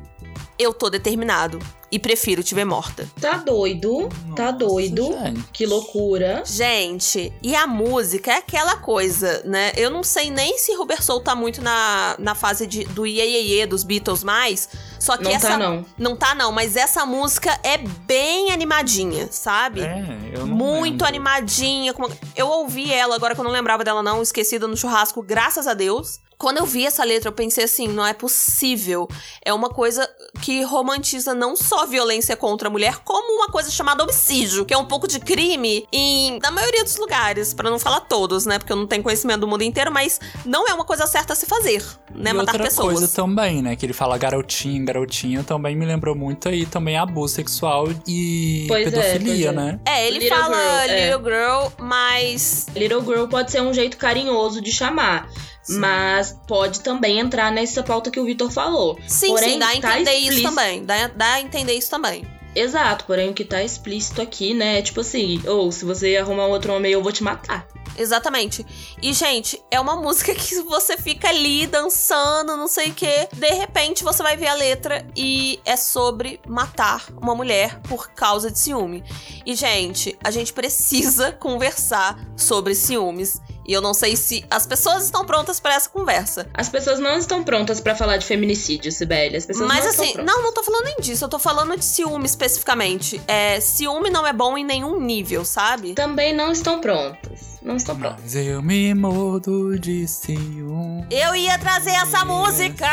[0.59, 1.59] eu tô determinado
[1.97, 3.09] e prefiro te ver morta.
[3.19, 5.07] Tá doido, tá doido.
[5.25, 5.43] gente.
[5.53, 6.43] Que loucura.
[6.45, 9.73] Gente, e a música é aquela coisa, né?
[9.77, 13.25] Eu não sei nem se Robert Soul tá muito na, na fase de, do iê,
[13.25, 14.69] iê, iê dos Beatles mais.
[15.01, 15.49] Só que Não essa.
[15.49, 15.85] tá não.
[15.97, 19.81] Não tá, não, mas essa música é bem animadinha, sabe?
[19.81, 21.07] É, eu não Muito lembro.
[21.07, 21.95] animadinha.
[22.35, 25.73] Eu ouvi ela agora que eu não lembrava dela, não, esquecida no churrasco, graças a
[25.75, 26.21] Deus.
[26.39, 29.09] Quando eu vi essa letra, eu pensei assim: não é possível.
[29.45, 30.09] É uma coisa
[30.43, 34.75] que romantiza não só a violência contra a mulher, como uma coisa chamada homicídio, que
[34.75, 38.59] é um pouco de crime em na maioria dos lugares, pra não falar todos, né?
[38.59, 41.37] Porque eu não tenho conhecimento do mundo inteiro, mas não é uma coisa certa a
[41.37, 41.83] se fazer,
[42.15, 42.31] né?
[42.31, 42.99] e Matar outra pessoas.
[42.99, 43.75] coisa também, né?
[43.77, 48.87] Que ele fala garotinho, garotinho, também me lembrou muito aí também abuso sexual e Pois
[48.87, 49.53] é, pedofilia, é.
[49.53, 49.81] né?
[49.87, 51.05] É, ele Little fala girl, é.
[51.11, 55.29] little girl, mas Little Girl pode ser um jeito carinhoso de chamar.
[55.69, 58.99] Mas pode também entrar nessa pauta que o Vitor falou.
[59.07, 60.85] sim, Porém, sim, dá a tá entender isso explícito- também.
[60.85, 62.27] Dá, dá a entender isso também.
[62.55, 64.79] Exato, porém o que tá explícito aqui, né?
[64.79, 67.67] É tipo assim, ou se você arrumar outro homem, eu vou te matar.
[67.99, 68.65] Exatamente.
[69.03, 73.29] E, gente, é uma música que você fica ali dançando, não sei o quê.
[73.33, 78.51] De repente você vai ver a letra e é sobre matar uma mulher por causa
[78.51, 79.05] de ciúme.
[79.45, 83.39] E, gente, a gente precisa conversar sobre ciúmes.
[83.67, 86.47] E eu não sei se as pessoas estão prontas para essa conversa.
[86.55, 89.37] As pessoas não estão prontas pra falar de feminicídio, Sibeli.
[89.37, 90.35] As pessoas Mas não assim, estão prontas.
[90.37, 93.21] não, não tô falando nem disso, eu tô falando de ciúme especificamente.
[93.27, 95.95] É, ciúme não é bom em nenhum nível, sabe?
[95.95, 97.56] Também não estão prontas.
[97.67, 98.21] Não estão prontas.
[98.23, 101.05] Mas eu me mudo de ciúme.
[101.11, 102.87] Eu ia trazer essa música!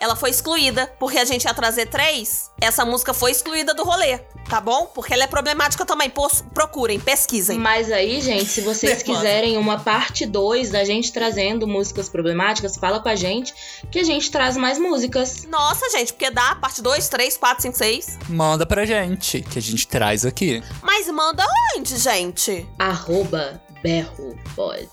[0.00, 2.50] Ela foi excluída, porque a gente ia trazer três.
[2.60, 4.86] Essa música foi excluída do rolê, tá bom?
[4.86, 6.10] Porque ela é problemática também.
[6.10, 7.56] Pos- procurem, pesquisem.
[7.56, 12.98] Mas aí, gente, se vocês quiserem uma parte 2 da gente trazendo músicas problemáticas, fala
[12.98, 13.54] com a gente
[13.92, 15.44] que a gente traz mais músicas.
[15.48, 18.18] Nossa, gente, porque dá parte 2, 3, 4, 5, 6.
[18.28, 20.60] Manda pra gente, que a gente traz aqui.
[20.82, 21.44] Mas manda
[21.76, 22.66] onde, gente?
[22.76, 24.88] Arroba berro pode.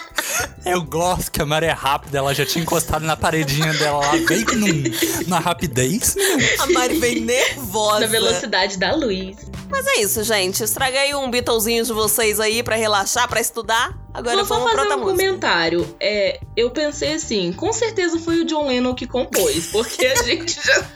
[0.64, 4.12] Eu gosto que a Mari é rápida, ela já tinha encostado na paredinha dela lá,
[4.26, 4.82] veio num-
[5.26, 6.16] na rapidez.
[6.58, 8.00] A Mari vem nervosa.
[8.00, 9.36] Na velocidade da luz.
[9.68, 10.62] Mas é isso, gente.
[10.64, 13.98] Estraguei um Beatlezinho de vocês aí pra relaxar, pra estudar.
[14.14, 15.26] Agora Vou só vamos pra fazer outra um música.
[15.28, 15.96] comentário.
[16.00, 20.54] É, eu pensei assim, com certeza foi o John Lennon que compôs, porque a gente
[20.64, 20.86] já.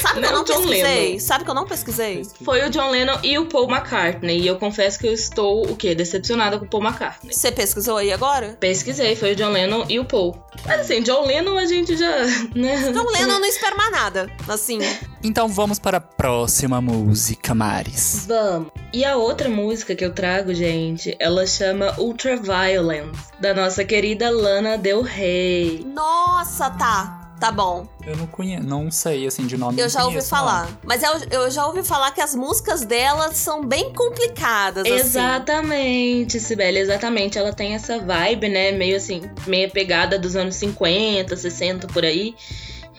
[0.00, 1.06] Sabe que eu Não, John pesquisei?
[1.08, 1.20] Lennon.
[1.20, 2.22] Sabe que eu não pesquisei?
[2.44, 4.40] Foi o John Lennon e o Paul McCartney.
[4.40, 5.94] E eu confesso que eu estou, o quê?
[5.94, 7.32] Decepcionada com o Paul McCartney.
[7.32, 8.56] Você pesquisou aí agora?
[8.60, 10.36] Pesquisei, foi o John Lennon e o Paul.
[10.66, 12.12] Mas assim, John Lennon a gente já.
[12.54, 12.92] Né?
[12.92, 14.30] John Lennon não espero mais nada.
[14.46, 14.78] Assim.
[15.22, 18.26] Então vamos para a próxima música, Maris.
[18.26, 18.70] Vamos.
[18.92, 24.76] E a outra música que eu trago, gente, ela chama Ultraviolence, da nossa querida Lana
[24.76, 25.84] Del Rey.
[25.86, 27.21] Nossa, tá.
[27.42, 27.88] Tá bom.
[28.06, 29.80] Eu não conheço, não sei assim de nome.
[29.80, 30.68] Eu já ouvi falar.
[30.84, 34.94] Mas eu, eu já ouvi falar que as músicas dela são bem complicadas, assim.
[34.94, 37.36] Exatamente, Sibeli, exatamente.
[37.36, 38.70] Ela tem essa vibe, né?
[38.70, 42.32] Meio assim, meia pegada dos anos 50, 60 por aí.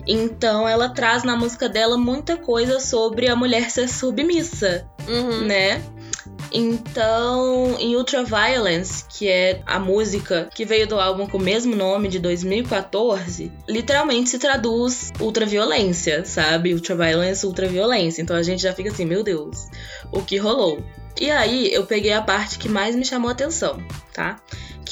[0.06, 5.46] Então ela traz na música dela muita coisa sobre a mulher ser submissa, Uhum.
[5.46, 5.82] né?
[6.54, 12.08] Então, em Ultraviolence, que é a música que veio do álbum com o mesmo nome
[12.08, 16.74] de 2014, literalmente se traduz ultraviolência, sabe?
[16.74, 18.22] Ultraviolence, ultraviolência.
[18.22, 19.68] Então a gente já fica assim, meu Deus,
[20.12, 20.84] o que rolou?
[21.20, 23.78] E aí eu peguei a parte que mais me chamou a atenção,
[24.14, 24.40] tá?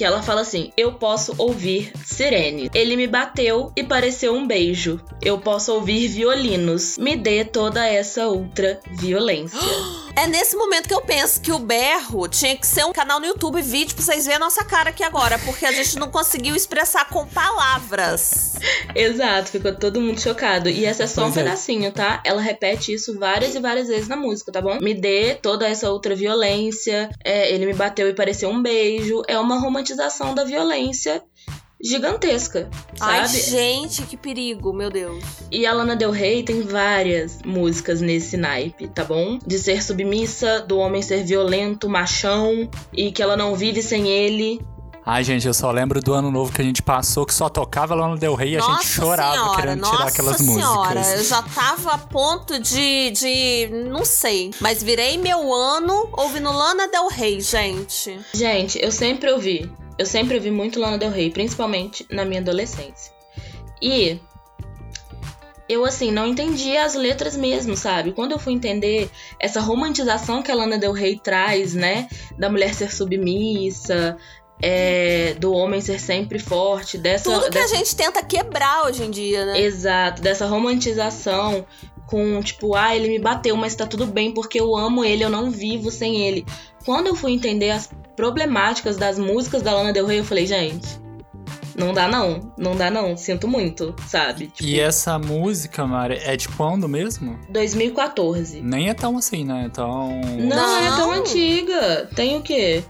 [0.01, 2.71] Que ela fala assim: Eu posso ouvir sirene.
[2.73, 4.99] Ele me bateu e pareceu um beijo.
[5.21, 6.97] Eu posso ouvir violinos.
[6.97, 9.59] Me dê toda essa ultra violência.
[10.13, 13.25] É nesse momento que eu penso que o berro tinha que ser um canal no
[13.27, 16.53] YouTube vídeo pra vocês verem a nossa cara aqui agora, porque a gente não conseguiu
[16.53, 18.55] expressar com palavras.
[18.93, 20.67] Exato, ficou todo mundo chocado.
[20.67, 21.43] E essa é só um Pois é.
[21.43, 22.21] pedacinho, tá?
[22.25, 24.79] Ela repete isso várias e várias vezes na música, tá bom?
[24.81, 27.09] Me dê toda essa outra violência.
[27.23, 29.21] é, ele me bateu e pareceu um beijo.
[29.29, 31.23] É uma romantização da violência
[31.83, 33.41] gigantesca, Ai, sabe?
[33.41, 35.23] gente, que perigo, meu Deus.
[35.51, 39.39] E a Lana Del Rey tem várias músicas nesse naipe, tá bom?
[39.45, 44.61] De ser submissa, do homem ser violento, machão, e que ela não vive sem ele.
[45.03, 47.95] Ai, gente, eu só lembro do ano novo que a gente passou, que só tocava
[47.95, 51.19] Lana Del Rey e a nossa gente chorava senhora, querendo nossa tirar aquelas senhora, músicas.
[51.19, 53.69] Eu já tava a ponto de, de.
[53.89, 54.51] Não sei.
[54.59, 58.19] Mas virei meu ano ouvindo Lana Del Rey, gente.
[58.31, 59.71] Gente, eu sempre ouvi.
[60.01, 63.13] Eu sempre ouvi muito Lana Del Rey, principalmente na minha adolescência.
[63.79, 64.19] E
[65.69, 68.11] eu, assim, não entendia as letras mesmo, sabe?
[68.11, 72.09] Quando eu fui entender essa romantização que a Lana Del Rey traz, né?
[72.35, 74.17] Da mulher ser submissa,
[74.59, 77.31] é, do homem ser sempre forte, dessa.
[77.31, 77.75] Tudo que dessa...
[77.75, 79.61] a gente tenta quebrar hoje em dia, né?
[79.61, 81.63] Exato, dessa romantização
[82.11, 85.29] com tipo, ah, ele me bateu, mas tá tudo bem porque eu amo ele, eu
[85.29, 86.45] não vivo sem ele.
[86.85, 90.99] Quando eu fui entender as problemáticas das músicas da Lana Del Rey, eu falei, gente,
[91.73, 94.47] não dá não, não dá não, sinto muito, sabe?
[94.47, 97.39] Tipo, E essa música, Mari, é de quando mesmo?
[97.49, 98.61] 2014.
[98.61, 99.71] Nem é tão assim, né?
[99.73, 100.19] Tão.
[100.37, 101.21] Não, é tão Não.
[101.21, 102.09] antiga.
[102.13, 102.83] Tem o quê?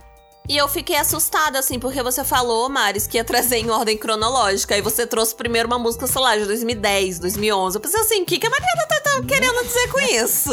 [0.48, 4.74] E eu fiquei assustada, assim, porque você falou, Maris, que ia trazer em ordem cronológica.
[4.74, 7.76] Aí você trouxe primeiro uma música, sei lá, de 2010, 2011.
[7.76, 10.50] Eu pensei assim, o que, que a Mariana tá, tá querendo dizer com isso?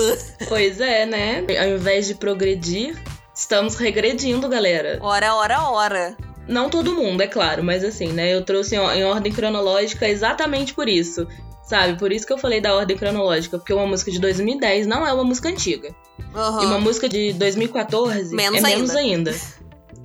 [0.48, 1.44] Pois é, né?
[1.60, 3.02] Ao invés de progredir,
[3.36, 5.00] estamos regredindo, galera.
[5.02, 6.18] Ora, ora, ora.
[6.48, 8.34] Não todo mundo, é claro, mas assim, né?
[8.34, 11.28] Eu trouxe em em ordem cronológica exatamente por isso.
[11.64, 12.00] Sabe?
[12.00, 15.14] Por isso que eu falei da ordem cronológica, porque uma música de 2010 não é
[15.14, 15.94] uma música antiga.
[16.34, 16.64] Aham.
[16.64, 19.36] E uma música de 2014 Menos é menos ainda.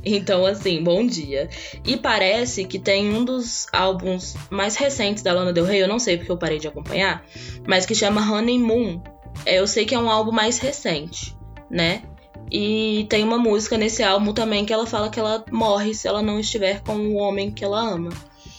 [0.05, 1.49] Então, assim, bom dia.
[1.85, 5.99] E parece que tem um dos álbuns mais recentes da Lana Del Rey, eu não
[5.99, 7.25] sei porque eu parei de acompanhar,
[7.67, 9.01] mas que chama Honeymoon.
[9.47, 11.35] É, eu sei que é um álbum mais recente,
[11.71, 12.03] né?
[12.51, 16.23] E tem uma música nesse álbum também que ela fala que ela morre se ela
[16.23, 18.11] não estiver com o homem que ela ama.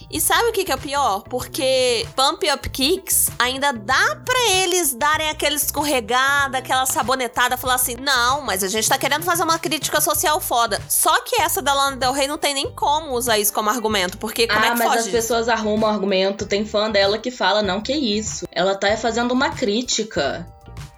[0.10, 1.24] E sabe o que, que é pior?
[1.24, 7.96] Porque Pump Up Kicks ainda dá pra eles darem aquela escorregada, aquela sabonetada, falar assim:
[7.96, 10.82] não, mas a gente tá querendo fazer uma crítica social foda.
[10.88, 14.18] Só que essa da Lana Del Rey não tem nem como usar isso como argumento,
[14.18, 16.46] porque como ah, é que mas foge as pessoas arrumam argumento.
[16.46, 18.48] Tem fã dela que fala, não, que isso.
[18.52, 20.48] Ela tá fazendo uma crítica.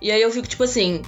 [0.01, 1.01] E aí eu fico tipo assim,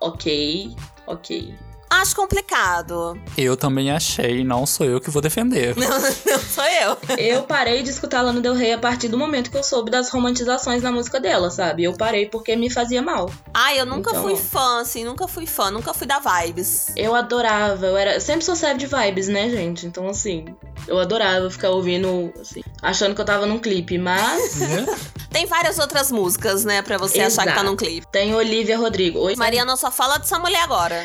[0.00, 0.74] ok,
[1.06, 1.54] ok.
[1.88, 3.18] Acho complicado.
[3.38, 5.74] Eu também achei, não sou eu que vou defender.
[5.76, 6.98] Não, não sou eu.
[7.16, 10.10] Eu parei de escutar Lana Del Rey a partir do momento que eu soube das
[10.10, 11.84] romantizações na música dela, sabe?
[11.84, 13.30] Eu parei porque me fazia mal.
[13.54, 16.88] Ai, eu nunca Então, fui fã, assim, nunca fui fã, nunca fui da vibes.
[16.96, 18.14] Eu adorava, eu era.
[18.14, 19.86] eu sempre sou serve de vibes, né, gente?
[19.86, 20.44] Então, assim,
[20.88, 24.56] eu adorava ficar ouvindo, assim, achando que eu tava num clipe, mas.
[25.30, 27.64] Tem várias outras músicas, né, pra você achar que tá Exato.
[27.64, 28.06] num clipe.
[28.10, 29.18] Tem Olivia Rodrigo.
[29.20, 31.04] Oi, Mariana só fala dessa mulher agora.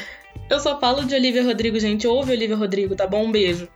[0.51, 2.05] Eu só falo de Olivia Rodrigo, gente.
[2.05, 3.23] Ouve Olivia Rodrigo, tá bom?
[3.23, 3.69] Um beijo.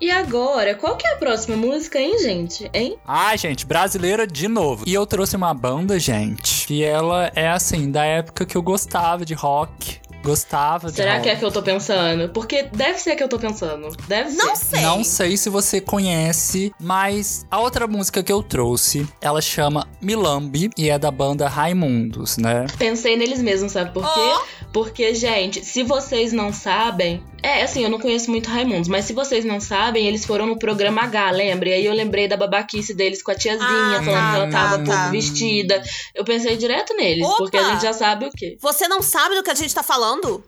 [0.00, 2.68] E agora, qual que é a próxima música, hein, gente?
[2.74, 2.96] Hein?
[3.06, 4.82] Ah, gente, brasileira de novo.
[4.84, 9.24] E eu trouxe uma banda, gente, que ela é assim, da época que eu gostava
[9.24, 10.00] de rock.
[10.24, 11.22] Gostava de Será rock.
[11.24, 12.28] que é a que eu tô pensando?
[12.30, 13.88] Porque deve ser a que eu tô pensando.
[14.06, 14.64] Deve Não ser.
[14.76, 14.80] sei.
[14.80, 20.70] Não sei se você conhece, mas a outra música que eu trouxe, ela chama Milambi
[20.78, 22.66] e é da banda Raimundos, né?
[22.78, 24.61] Pensei neles mesmos, sabe por quê?
[24.72, 27.22] Porque, gente, se vocês não sabem.
[27.42, 30.58] É, assim, eu não conheço muito Raimundos, mas se vocês não sabem, eles foram no
[30.58, 31.68] programa H, lembra?
[31.70, 34.50] E aí eu lembrei da babaquice deles com a tiazinha, Ah, falando tá, que ela
[34.50, 34.84] tá, tava tá.
[34.84, 35.82] pouco vestida.
[36.14, 37.36] Eu pensei direto neles, Opa!
[37.38, 38.56] porque a gente já sabe o quê.
[38.60, 40.42] Você não sabe do que a gente tá falando?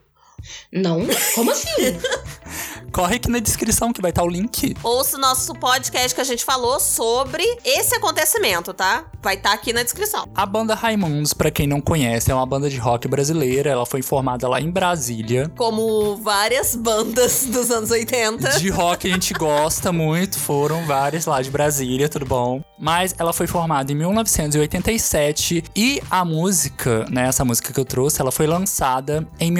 [0.72, 1.00] Não?
[1.34, 1.68] Como assim?
[2.92, 4.76] Corre aqui na descrição que vai estar o link.
[4.82, 9.06] Ouça o nosso podcast que a gente falou sobre esse acontecimento, tá?
[9.20, 10.28] Vai estar aqui na descrição.
[10.32, 13.70] A banda Raimundos, pra quem não conhece, é uma banda de rock brasileira.
[13.70, 15.50] Ela foi formada lá em Brasília.
[15.56, 18.60] Como várias bandas dos anos 80.
[18.60, 22.62] De rock a gente gosta muito, foram várias lá de Brasília, tudo bom.
[22.78, 28.20] Mas ela foi formada em 1987 e a música, né, essa música que eu trouxe,
[28.20, 29.50] ela foi lançada em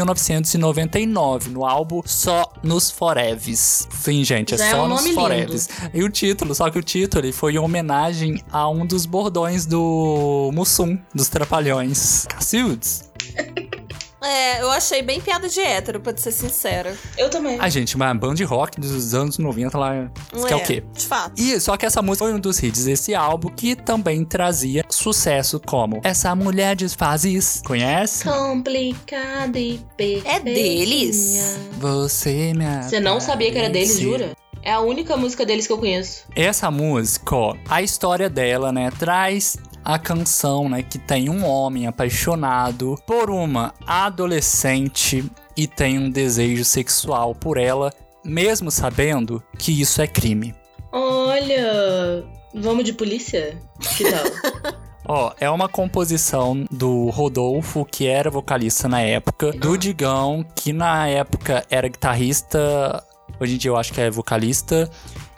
[0.75, 3.89] 1999 no álbum Só nos Foreves.
[3.91, 5.15] Sim, gente, é Já é Só um nos lindo.
[5.15, 5.69] Foreves.
[5.93, 9.65] E o título, só que o título ele foi em homenagem a um dos bordões
[9.67, 12.27] do Mussum, dos Trapalhões.
[12.29, 13.11] Cacildes.
[14.25, 16.97] É, eu achei bem piada de hétero, pra ser sincera.
[17.17, 17.59] Eu também.
[17.61, 20.83] A gente, uma banda de rock dos anos 90 lá, Não que é o quê?
[20.93, 21.41] De fato.
[21.41, 25.61] E só que essa música foi um dos hits desse álbum que também trazia sucesso
[25.61, 27.63] como Essa Mulher Desfaz Isso.
[27.65, 28.25] Conhece?
[28.25, 30.37] Complicada e perfeitinha.
[30.37, 31.59] É deles?
[31.79, 34.33] Você me Você não sabia que era deles, jura?
[34.63, 36.25] É a única música deles que eu conheço.
[36.35, 41.87] Essa música, ó, a história dela, né, traz a canção, né, que tem um homem
[41.87, 45.25] apaixonado por uma adolescente
[45.57, 47.93] e tem um desejo sexual por ela,
[48.25, 50.55] mesmo sabendo que isso é crime.
[50.91, 53.59] Olha, vamos de polícia?
[53.97, 54.75] Que tal?
[55.07, 61.07] Ó, é uma composição do Rodolfo, que era vocalista na época, do Digão, que na
[61.07, 63.05] época era guitarrista,
[63.39, 64.91] hoje em dia eu acho que é vocalista,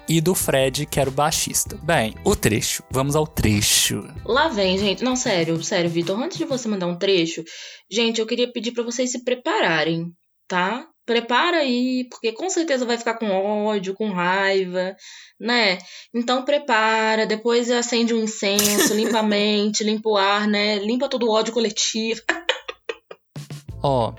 [0.09, 1.77] e do Fred, que era o baixista.
[1.83, 2.83] Bem, o trecho.
[2.91, 4.05] Vamos ao trecho.
[4.25, 5.03] Lá vem, gente.
[5.03, 6.21] Não, sério, sério, Vitor.
[6.21, 7.43] Antes de você mandar um trecho,
[7.91, 10.13] gente, eu queria pedir pra vocês se prepararem,
[10.49, 10.87] tá?
[11.05, 14.97] Prepara aí, porque com certeza vai ficar com ódio, com raiva,
[15.39, 15.79] né?
[16.13, 20.77] Então prepara, depois acende um incenso, limpa a mente, limpa o ar, né?
[20.79, 22.21] Limpa todo o ódio coletivo.
[23.83, 24.13] Ó,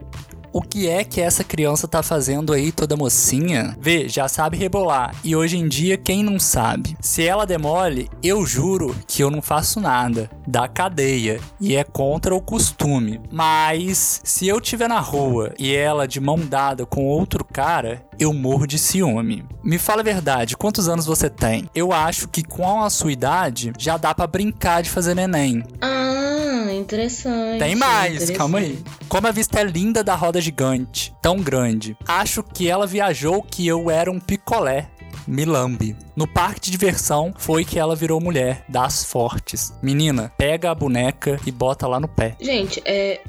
[0.58, 3.78] o que é que essa criança tá fazendo aí toda mocinha?
[3.80, 5.13] Vê, já sabe rebolar.
[5.24, 6.98] E hoje em dia, quem não sabe?
[7.00, 10.32] Se ela demole, eu juro que eu não faço nada.
[10.48, 11.39] Da cadeia.
[11.62, 13.22] E é contra o costume.
[13.32, 18.34] Mas, se eu tiver na rua e ela de mão dada com outro cara, eu
[18.34, 19.45] morro de ciúme.
[19.63, 21.69] Me fala a verdade, quantos anos você tem?
[21.73, 25.63] Eu acho que com a sua idade, já dá pra brincar de fazer neném.
[25.82, 27.60] Ah, interessante.
[27.60, 28.38] Tem mais, interessante.
[28.38, 28.84] calma aí.
[29.08, 31.97] Como a vista é linda da roda gigante, tão grande.
[32.08, 34.89] Acho que ela viajou que eu era um picolé.
[35.27, 35.95] Milambi.
[36.15, 39.73] No parque de diversão foi que ela virou mulher das fortes.
[39.84, 42.38] Menina, pega a boneca e bota lá no pé.
[42.39, 43.19] Gente, é,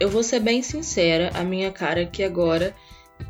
[0.00, 2.74] eu vou ser bem sincera, a minha cara aqui agora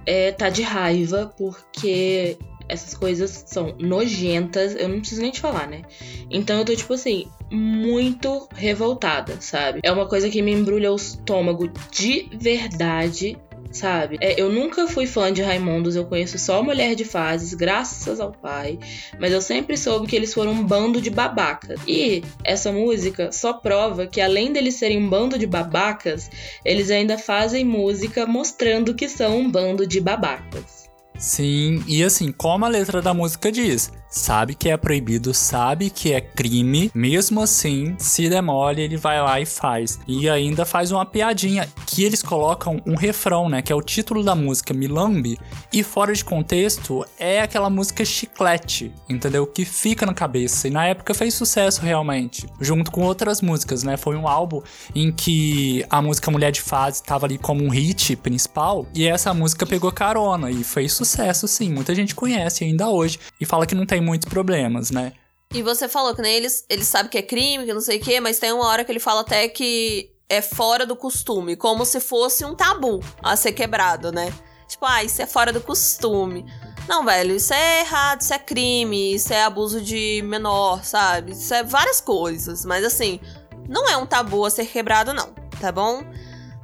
[0.05, 5.69] é, tá de raiva, porque essas coisas são nojentas, eu não preciso nem te falar,
[5.69, 5.83] né?
[6.31, 9.81] Então eu tô, tipo assim, muito revoltada, sabe?
[9.83, 13.39] É uma coisa que me embrulha o estômago de verdade.
[13.71, 14.19] Sabe?
[14.21, 18.33] É, eu nunca fui fã de Raimundos, eu conheço só Mulher de Fases, graças ao
[18.33, 18.79] pai.
[19.19, 21.81] Mas eu sempre soube que eles foram um bando de babacas.
[21.87, 26.31] E essa música só prova que, além deles serem um bando de babacas,
[26.65, 30.87] eles ainda fazem música mostrando que são um bando de babacas.
[31.19, 36.13] Sim, e assim, como a letra da música diz, sabe que é proibido, sabe que
[36.13, 40.01] é crime, mesmo assim, se demole, ele vai lá e faz.
[40.07, 44.25] E ainda faz uma piadinha que eles colocam um refrão, né, que é o título
[44.25, 45.39] da música Milambi,
[45.73, 49.47] e fora de contexto é aquela música chiclete, entendeu?
[49.47, 50.67] Que fica na cabeça.
[50.67, 53.97] E na época fez sucesso realmente, junto com outras músicas, né?
[53.97, 54.63] Foi um álbum
[54.95, 59.35] em que a música Mulher de Fase estava ali como um hit principal, e essa
[59.35, 61.71] música pegou carona e fez sucesso, sim.
[61.71, 65.13] Muita gente conhece ainda hoje e fala que não tem muitos problemas, né?
[65.53, 68.01] E você falou que nem eles, eles sabem que é crime, que não sei o
[68.01, 71.85] quê, mas tem uma hora que ele fala até que é fora do costume, como
[71.85, 74.33] se fosse um tabu a ser quebrado, né?
[74.69, 76.45] Tipo, ah, isso é fora do costume.
[76.89, 81.33] Não, velho, isso é errado, isso é crime, isso é abuso de menor, sabe?
[81.33, 83.21] Isso é várias coisas, mas assim,
[83.69, 86.05] não é um tabu a ser quebrado, não, tá bom?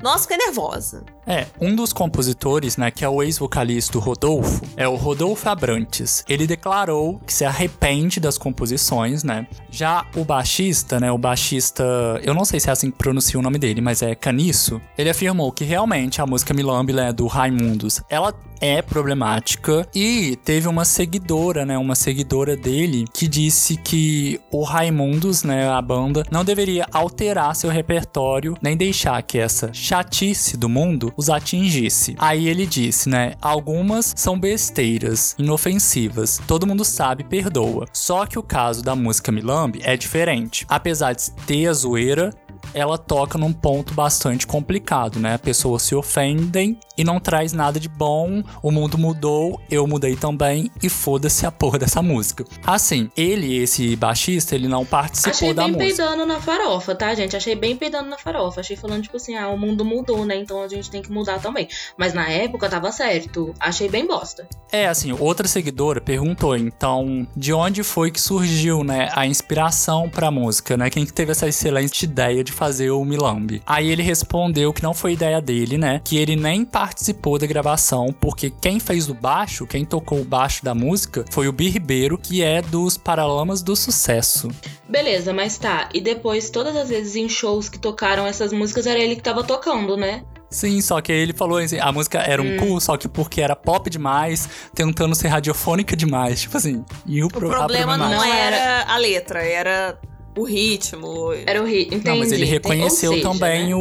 [0.02, 1.04] Nossa, fiquei nervosa.
[1.26, 6.24] É, um dos compositores, né, que é o ex-vocalista do Rodolfo, é o Rodolfo Abrantes.
[6.28, 9.46] Ele declarou que se arrepende das composições, né?
[9.70, 11.84] Já o baixista, né, o baixista,
[12.24, 15.10] eu não sei se é assim que pronuncia o nome dele, mas é Caniço, ele
[15.10, 20.84] afirmou que realmente a música Milambi, né, do Raimundos, ela é problemática e teve uma
[20.84, 26.86] seguidora, né, uma seguidora dele que disse que o Raimundos, né, a banda, não deveria
[26.92, 32.14] alterar seu repertório nem deixar que essa chatice do mundo os atingisse.
[32.18, 37.86] Aí ele disse, né, algumas são besteiras, inofensivas, todo mundo sabe, perdoa.
[37.92, 40.66] Só que o caso da música Milambi é diferente.
[40.68, 42.30] Apesar de ter a zoeira,
[42.74, 45.38] ela toca num ponto bastante complicado, né?
[45.38, 48.42] Pessoas se ofendem e não traz nada de bom.
[48.62, 52.44] O mundo mudou, eu mudei também e foda-se a porra dessa música.
[52.64, 55.96] Assim, ele, esse baixista, ele não participou Achei da bem música.
[55.96, 57.36] peidando na farofa, tá, gente?
[57.36, 58.60] Achei bem peidando na farofa.
[58.60, 60.36] Achei falando, tipo assim, ah, o mundo mudou, né?
[60.36, 61.68] Então a gente tem que mudar também.
[61.96, 63.54] Mas na época tava certo.
[63.58, 64.46] Achei bem bosta.
[64.70, 70.30] É, assim, outra seguidora perguntou, então, de onde foi que surgiu, né, a inspiração pra
[70.30, 70.88] música, né?
[70.90, 73.60] Quem que teve essa excelente ideia de fazer o Milambi?
[73.66, 76.00] Aí ele respondeu que não foi ideia dele, né?
[76.04, 80.64] Que ele nem participou da gravação, porque quem fez o baixo, quem tocou o baixo
[80.64, 84.48] da música, foi o Bi Ribeiro, que é dos Paralamas do Sucesso.
[84.88, 85.88] Beleza, mas tá.
[85.92, 89.42] E depois, todas as vezes em shows que tocaram essas músicas, era ele que tava
[89.42, 90.22] tocando, né?
[90.48, 93.56] Sim, só que ele falou assim, a música era um cu, só que porque era
[93.56, 96.84] pop demais, tentando ser radiofônica demais, tipo assim.
[97.06, 99.98] E o, O pro- a problema não, Não era a letra, era
[100.36, 101.32] o ritmo.
[101.46, 101.88] Era o hit.
[101.94, 102.08] Entendi.
[102.08, 103.74] Não, mas ele reconheceu seja, também né?
[103.74, 103.78] o,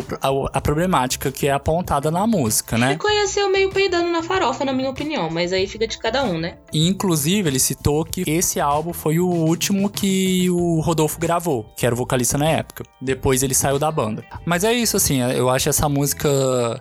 [0.00, 0.04] o-
[0.52, 2.88] a, a problemática que é apontada na música, né?
[2.90, 5.28] Reconheceu meio peidando na farofa, na minha opinião.
[5.30, 6.58] Mas aí fica de cada um, né?
[6.72, 11.84] E, inclusive, ele citou que esse álbum foi o último que o Rodolfo gravou, que
[11.86, 12.84] era o vocalista na época.
[13.00, 14.24] Depois ele saiu da banda.
[14.44, 16.28] Mas é isso, assim, eu acho essa música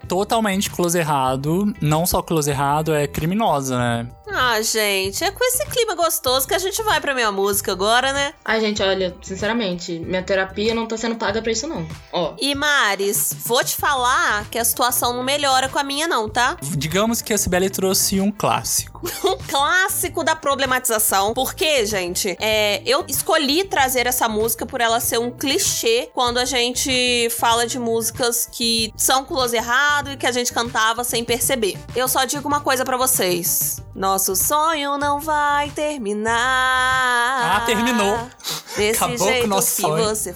[0.08, 1.74] totalmente close errado.
[1.82, 4.08] Não só close errado, é criminosa, né?
[4.30, 8.12] Ah, gente, é com esse clima gostoso que a gente vai pra minha música agora,
[8.12, 8.34] né?
[8.44, 11.88] Ai, gente, olha, sinceramente, minha terapia não tá sendo paga pra isso, não.
[12.12, 12.36] Ó.
[12.40, 16.58] E Maris, vou te falar que a situação não melhora com a minha, não, tá?
[16.62, 18.98] Digamos que a Cibele trouxe um clássico.
[19.28, 21.34] Um clássico da problematização.
[21.34, 26.46] Porque, gente, é, eu escolhi trazer essa música por ela ser um clichê quando a
[26.46, 31.78] gente fala de músicas que são close errado e que a gente cantava sem perceber.
[31.96, 33.82] Eu só digo uma coisa pra vocês.
[33.94, 36.34] Nosso sonho não vai terminar.
[36.38, 38.30] Ah, terminou.
[38.92, 40.04] Desse Acabou com o jeito nosso que sonho.
[40.06, 40.34] você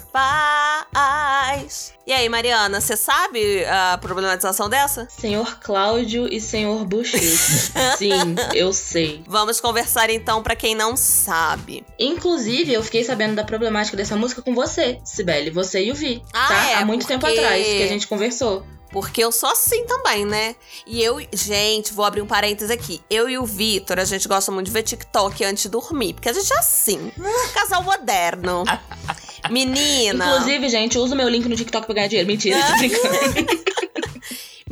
[0.92, 1.94] faz.
[2.06, 5.08] E aí, Mariana, você sabe a problematização dessa?
[5.10, 7.72] Senhor Cláudio e Senhor Bochecha.
[7.98, 9.24] Sim, eu sei.
[9.28, 11.86] Vamos conversar então pra quem não sabe.
[12.00, 15.50] Inclusive, eu fiquei sabendo da problemática dessa música com você, Sibeli.
[15.52, 16.22] Você e o Vi.
[16.34, 16.70] Ah, tá?
[16.72, 18.66] é, Há muito tempo porque- atrás que a gente conversou.
[18.92, 20.56] Porque eu sou assim também, né?
[20.86, 23.02] E eu, gente, vou abrir um parênteses aqui.
[23.10, 26.14] Eu e o Vitor, a gente gosta muito de ver TikTok antes de dormir.
[26.14, 27.12] Porque a gente é assim.
[27.54, 28.64] Casal moderno.
[29.50, 30.26] Menina.
[30.26, 32.28] Inclusive, gente, usa o meu link no TikTok pra ganhar dinheiro.
[32.28, 33.91] Mentira, tô brincando.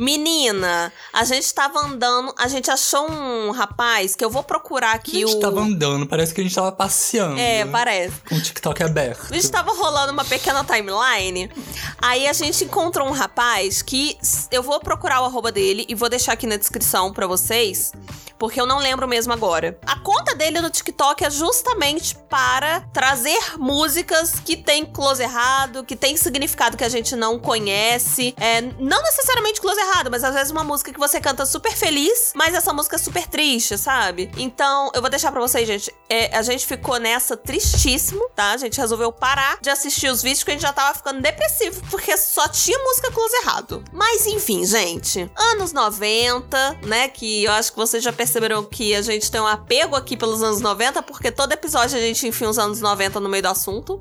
[0.00, 4.94] Menina, a gente tava andando, a gente achou um rapaz que eu vou procurar A
[4.94, 5.40] aqui gente o.
[5.40, 7.38] tava andando, parece que a gente tava passeando.
[7.38, 8.14] É, parece.
[8.26, 9.26] Com o TikTok aberto.
[9.30, 11.50] A gente tava rolando uma pequena timeline.
[11.98, 14.16] Aí a gente encontrou um rapaz que
[14.50, 17.92] eu vou procurar o arroba dele e vou deixar aqui na descrição pra vocês.
[18.40, 19.78] Porque eu não lembro mesmo agora.
[19.86, 25.94] A conta dele no TikTok é justamente para trazer músicas que tem close errado, que
[25.94, 28.34] tem significado que a gente não conhece.
[28.38, 32.32] É, não necessariamente close errado, mas às vezes uma música que você canta super feliz,
[32.34, 34.30] mas essa música é super triste, sabe?
[34.38, 35.94] Então, eu vou deixar pra vocês, gente.
[36.08, 38.52] É, a gente ficou nessa tristíssimo, tá?
[38.52, 41.82] A gente resolveu parar de assistir os vídeos porque a gente já tava ficando depressivo,
[41.90, 43.84] porque só tinha música close errado.
[43.92, 45.30] Mas enfim, gente.
[45.36, 47.06] Anos 90, né?
[47.08, 48.29] Que eu acho que vocês já perceberam
[48.70, 52.26] que a gente tem um apego aqui pelos anos 90, porque todo episódio a gente
[52.26, 54.00] enfia os anos 90 no meio do assunto.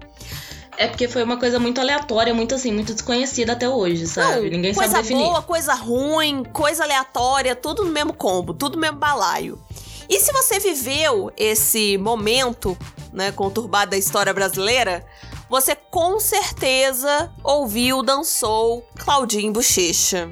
[0.78, 4.44] É porque foi uma coisa muito aleatória, muito assim, muito desconhecida até hoje, sabe?
[4.44, 5.26] Não, Ninguém coisa sabe definir.
[5.26, 9.60] boa, coisa ruim, coisa aleatória, tudo no mesmo combo, tudo no mesmo balaio.
[10.08, 12.78] E se você viveu esse momento,
[13.12, 15.06] né, conturbado da história brasileira,
[15.50, 20.30] você com certeza ouviu, dançou Claudinho Bochecha.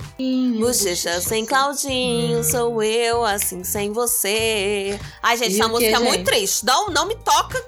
[0.60, 5.00] Bochecha sem Claudinho, sou eu, assim sem você.
[5.22, 6.26] Ai, gente, E essa música é muito gente?
[6.26, 6.66] triste.
[6.66, 7.60] Não, não me toca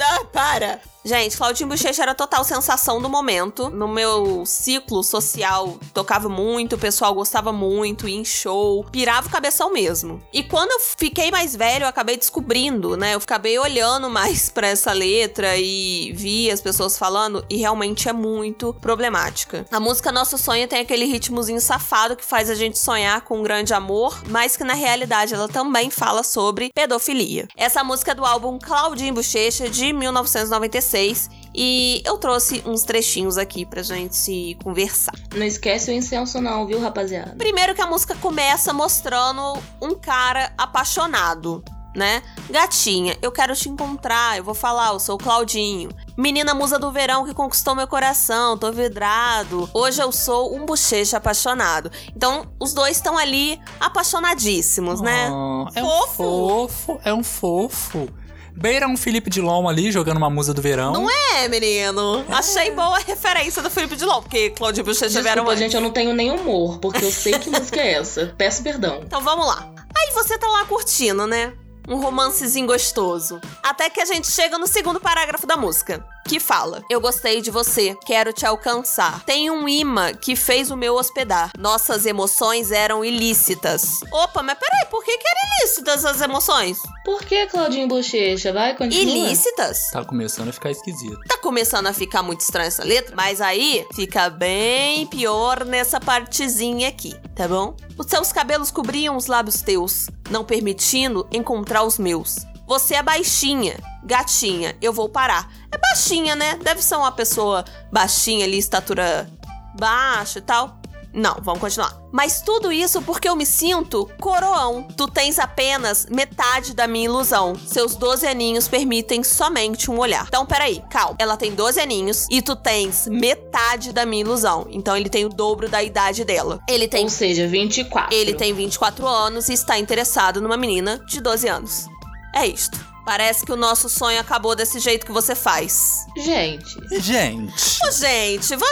[0.00, 0.80] Ah, para!
[1.04, 3.68] Gente, Claudinho Bochecha era total sensação do momento.
[3.70, 9.30] No meu ciclo social, tocava muito, o pessoal gostava muito, ia em show, pirava o
[9.30, 10.22] cabeção mesmo.
[10.32, 13.14] E quando eu fiquei mais velho, eu acabei descobrindo, né?
[13.14, 18.12] Eu acabei olhando mais para essa letra e vi as pessoas falando, e realmente é
[18.12, 19.66] muito problemática.
[19.72, 23.42] A música Nosso Sonho tem aquele ritmozinho safado que faz a gente sonhar com um
[23.42, 27.48] grande amor, mas que na realidade ela também fala sobre pedofilia.
[27.56, 33.66] Essa música é do álbum Claudinho Bochecha de 1996 e eu trouxe uns trechinhos aqui
[33.66, 35.12] pra gente conversar.
[35.34, 37.36] Não esquece o incenso não, viu, rapaziada?
[37.36, 41.62] Primeiro que a música começa mostrando um cara apaixonado,
[41.94, 42.22] né?
[42.48, 45.90] Gatinha, eu quero te encontrar, eu vou falar, eu sou o Claudinho.
[46.16, 49.68] Menina musa do verão que conquistou meu coração, tô vidrado.
[49.74, 51.90] Hoje eu sou um bochecha apaixonado.
[52.16, 55.30] Então, os dois estão ali apaixonadíssimos, né?
[55.30, 58.08] Oh, é um fofo, é um fofo.
[58.56, 60.92] Beira um Felipe Dilon ali, jogando uma musa do verão.
[60.92, 62.24] Não é, menino?
[62.28, 62.34] É.
[62.34, 65.58] Achei boa a referência do Felipe Dilon, porque Claudio Bochecha vieram antes.
[65.58, 68.34] gente, eu não tenho nem humor, porque eu sei que música é essa.
[68.36, 69.00] Peço perdão.
[69.04, 69.68] Então vamos lá.
[69.96, 71.52] Aí você tá lá curtindo, né?
[71.88, 73.40] um romancezinho gostoso.
[73.62, 77.50] Até que a gente chega no segundo parágrafo da música, que fala: Eu gostei de
[77.50, 79.22] você, quero te alcançar.
[79.26, 81.50] Tem um imã que fez o meu hospedar.
[81.58, 84.00] Nossas emoções eram ilícitas.
[84.10, 86.78] Opa, mas peraí, por que, que eram ilícitas as emoções?
[87.04, 88.50] Por que, Claudinho Bochecha?
[88.50, 89.26] Vai, continua.
[89.26, 89.90] Ilícitas?
[89.90, 91.20] Tá começando a ficar esquisito.
[91.28, 96.88] Tá começando a ficar muito estranha essa letra, mas aí fica bem pior nessa partezinha
[96.88, 97.76] aqui, tá bom?
[97.98, 102.36] Os seus cabelos cobriam os lábios teus, não permitindo encontrar os meus.
[102.66, 105.50] Você é baixinha, gatinha, eu vou parar.
[105.70, 106.56] É baixinha, né?
[106.62, 109.28] Deve ser uma pessoa baixinha ali, estatura
[109.74, 110.82] baixa e tal.
[111.14, 112.00] Não, vamos continuar.
[112.10, 114.82] Mas tudo isso porque eu me sinto coroão.
[114.96, 117.54] Tu tens apenas metade da minha ilusão.
[117.54, 120.24] Seus 12 aninhos permitem somente um olhar.
[120.26, 121.16] Então, peraí, calma.
[121.18, 124.66] Ela tem 12 aninhos e tu tens metade da minha ilusão.
[124.70, 126.60] Então, ele tem o dobro da idade dela.
[126.66, 127.04] Ele tem.
[127.04, 128.14] Ou seja, 24.
[128.14, 131.86] Ele tem 24 anos e está interessado numa menina de 12 anos.
[132.34, 132.91] É isto.
[133.04, 136.06] Parece que o nosso sonho acabou desse jeito que você faz.
[136.16, 137.00] Gente.
[137.00, 137.78] Gente.
[137.86, 138.66] Ô, gente, vá.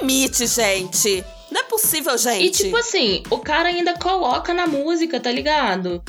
[0.00, 1.24] Limite, gente.
[1.50, 2.44] Não é possível, gente.
[2.44, 6.02] E tipo assim, o cara ainda coloca na música, tá ligado?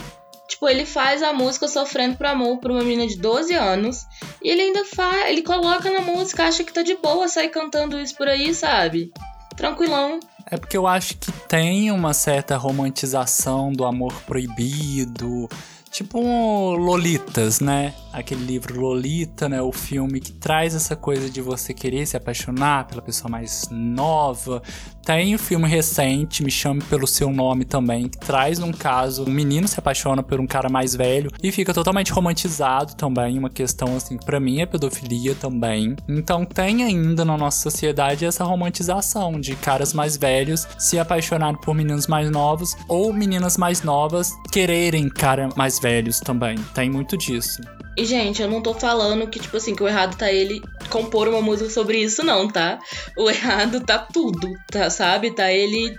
[0.47, 4.05] Tipo, ele faz a música Sofrendo por Amor pra uma menina de 12 anos.
[4.41, 5.29] E ele ainda faz.
[5.29, 9.11] Ele coloca na música, acha que tá de boa sair cantando isso por aí, sabe?
[9.55, 10.19] Tranquilão.
[10.49, 15.49] É porque eu acho que tem uma certa romantização do amor proibido
[15.97, 17.91] tipo um Lolitas, né?
[18.13, 19.59] Aquele livro Lolita, né?
[19.63, 24.61] O filme que traz essa coisa de você querer se apaixonar pela pessoa mais nova.
[25.07, 29.31] Tem o filme recente, Me Chame Pelo Seu Nome também, que traz um caso, um
[29.31, 33.95] menino se apaixona por um cara mais velho e fica totalmente romantizado também, uma questão
[33.95, 35.95] assim, para mim é pedofilia também.
[36.07, 41.73] Então tem ainda na nossa sociedade essa romantização de caras mais velhos se apaixonarem por
[41.73, 46.57] meninos mais novos ou meninas mais novas quererem cara mais velho velhos também.
[46.73, 47.61] Tem muito disso.
[47.97, 51.27] E, gente, eu não tô falando que, tipo assim, que o errado tá ele compor
[51.27, 52.79] uma música sobre isso, não, tá?
[53.17, 54.87] O errado tá tudo, tá?
[54.91, 55.31] Sabe?
[55.31, 55.97] Tá ele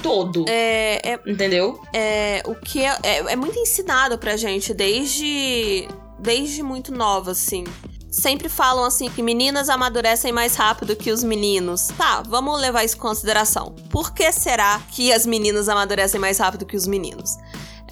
[0.00, 0.44] todo.
[0.48, 1.00] É.
[1.02, 1.82] é entendeu?
[1.92, 2.40] É.
[2.46, 5.88] O que é, é, é muito ensinado pra gente desde.
[6.20, 7.64] Desde muito nova, assim
[8.10, 11.88] sempre falam assim que meninas amadurecem mais rápido que os meninos.
[11.96, 13.74] Tá, vamos levar isso em consideração.
[13.88, 17.36] Por que será que as meninas amadurecem mais rápido que os meninos?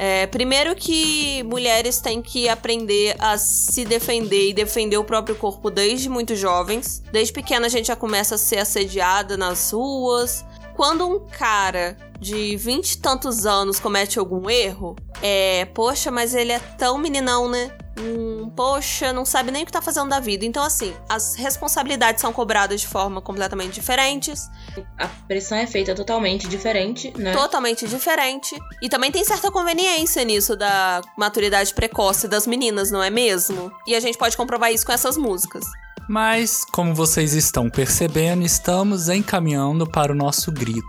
[0.00, 5.70] É, primeiro que mulheres têm que aprender a se defender e defender o próprio corpo
[5.70, 7.02] desde muito jovens.
[7.10, 10.44] Desde pequena a gente já começa a ser assediada nas ruas.
[10.76, 16.52] Quando um cara de vinte e tantos anos comete algum erro, é, poxa, mas ele
[16.52, 17.76] é tão meninão, né?
[17.98, 20.44] Hum, poxa, não sabe nem o que tá fazendo da vida.
[20.44, 24.48] Então, assim, as responsabilidades são cobradas de forma completamente diferentes.
[24.98, 27.32] A pressão é feita totalmente diferente, né?
[27.32, 28.56] Totalmente diferente.
[28.80, 33.72] E também tem certa conveniência nisso da maturidade precoce das meninas, não é mesmo?
[33.86, 35.64] E a gente pode comprovar isso com essas músicas.
[36.08, 40.88] Mas, como vocês estão percebendo, estamos encaminhando para o nosso grito.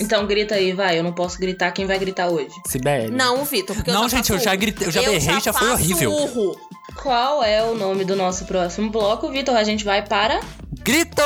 [0.00, 0.98] Então grita aí, vai.
[0.98, 1.70] Eu não posso gritar.
[1.72, 2.54] Quem vai gritar hoje?
[2.66, 3.10] Sibeli.
[3.10, 3.76] Não, o Vitor.
[3.86, 6.10] Não, gente, eu já gritei, eu já eu berrei, já, já foi horrível.
[6.10, 6.56] Urro.
[7.02, 9.54] Qual é o nome do nosso próximo bloco, Vitor?
[9.54, 10.40] A gente vai para.
[10.80, 11.22] Grito!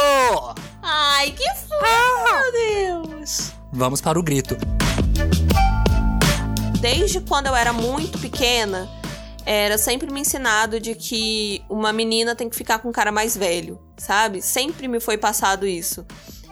[0.82, 2.43] Ai, que fofo, ah.
[2.43, 3.53] meu Deus!
[3.72, 4.57] Vamos para o grito.
[6.80, 8.89] Desde quando eu era muito pequena,
[9.51, 13.36] era sempre me ensinado de que uma menina tem que ficar com um cara mais
[13.36, 14.42] velho, sabe?
[14.42, 16.05] Sempre me foi passado isso.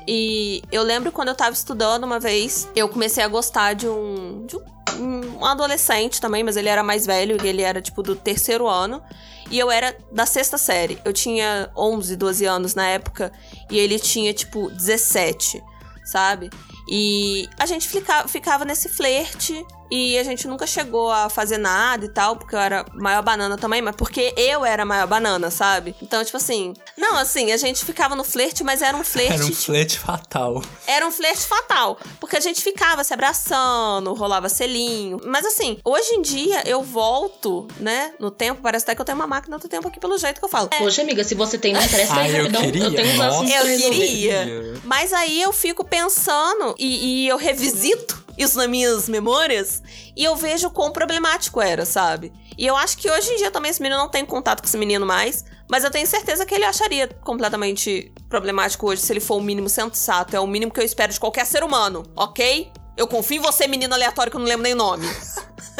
[0.08, 4.46] E eu lembro quando eu tava estudando uma vez, eu comecei a gostar de um,
[4.46, 8.66] de um um adolescente também, mas ele era mais velho, ele era tipo do terceiro
[8.66, 9.02] ano.
[9.50, 10.98] E eu era da sexta série.
[11.04, 13.32] Eu tinha 11, 12 anos na época.
[13.70, 15.62] E ele tinha, tipo, 17,
[16.04, 16.50] sabe?
[16.88, 22.04] E a gente fica, ficava nesse flerte e a gente nunca chegou a fazer nada
[22.04, 25.94] e tal, porque eu era maior banana também, mas porque eu era maior banana, sabe?
[26.02, 26.74] Então, tipo assim.
[26.96, 29.34] Não, assim, a gente ficava no flerte, mas era um flerte.
[29.34, 30.62] Era um tipo, flerte fatal.
[30.86, 31.98] era um flerte fatal.
[32.18, 35.20] Porque a gente ficava se abraçando, rolava selinho.
[35.24, 38.60] Mas assim, hoje em dia eu volto, né, no tempo.
[38.62, 40.68] Parece até que eu tenho uma máquina do tempo aqui pelo jeito que eu falo.
[40.68, 42.62] Poxa, amiga, se você tem, não interessa Ai, aí eu rapidão.
[42.62, 44.74] queria, Eu tenho assuntos Eu queria.
[44.84, 49.82] Mas aí eu fico pensando e, e eu revisito isso nas minhas memórias
[50.16, 52.32] e eu vejo quão problemático era, sabe?
[52.58, 54.78] E eu acho que hoje em dia também esse menino não tem contato com esse
[54.78, 59.36] menino mais, mas eu tenho certeza que ele acharia completamente problemático hoje se ele for
[59.36, 60.36] o mínimo sensato.
[60.36, 62.70] É o mínimo que eu espero de qualquer ser humano, ok?
[62.96, 65.06] Eu confio em você, menino aleatório, que eu não lembro nem o nome.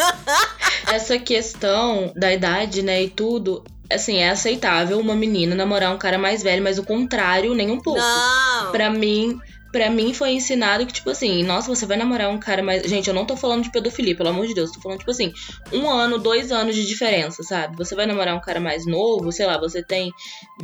[0.86, 6.18] Essa questão da idade, né, e tudo, assim, é aceitável uma menina namorar um cara
[6.18, 7.98] mais velho, mas o contrário, nem um pouco.
[7.98, 8.70] Não.
[8.70, 9.40] Pra mim,
[9.76, 12.82] pra mim foi ensinado que, tipo assim, nossa, você vai namorar um cara mais.
[12.84, 14.72] Gente, eu não tô falando de pedofilia, pelo amor de Deus.
[14.72, 15.34] Tô falando, tipo assim,
[15.70, 17.76] um ano, dois anos de diferença, sabe?
[17.76, 20.10] Você vai namorar um cara mais novo, sei lá, você tem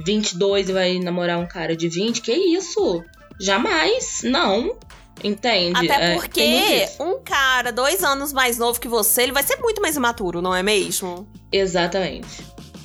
[0.06, 3.04] 22 e vai namorar um cara de 20, que isso?
[3.38, 4.78] Jamais, não.
[5.22, 5.90] Entende?
[5.90, 7.02] Até É, porque isso.
[7.02, 10.54] um cara dois anos mais novo que você, ele vai ser muito mais imaturo, não
[10.54, 11.28] é mesmo?
[11.52, 12.42] Exatamente.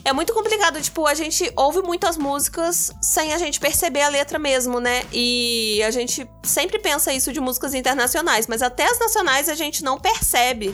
[0.07, 4.39] É muito complicado, tipo, a gente ouve muitas músicas sem a gente perceber a letra
[4.39, 5.03] mesmo, né?
[5.11, 9.83] E a gente sempre pensa isso de músicas internacionais, mas até as nacionais a gente
[9.83, 10.73] não percebe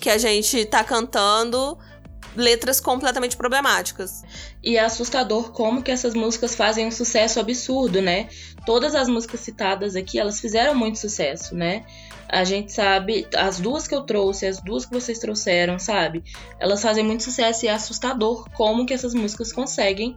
[0.00, 1.76] que a gente tá cantando
[2.36, 4.22] letras completamente problemáticas.
[4.62, 8.28] E é assustador como que essas músicas fazem um sucesso absurdo, né?
[8.64, 11.84] Todas as músicas citadas aqui, elas fizeram muito sucesso, né?
[12.28, 16.22] A gente sabe, as duas que eu trouxe, as duas que vocês trouxeram, sabe?
[16.60, 20.16] Elas fazem muito sucesso e é assustador como que essas músicas conseguem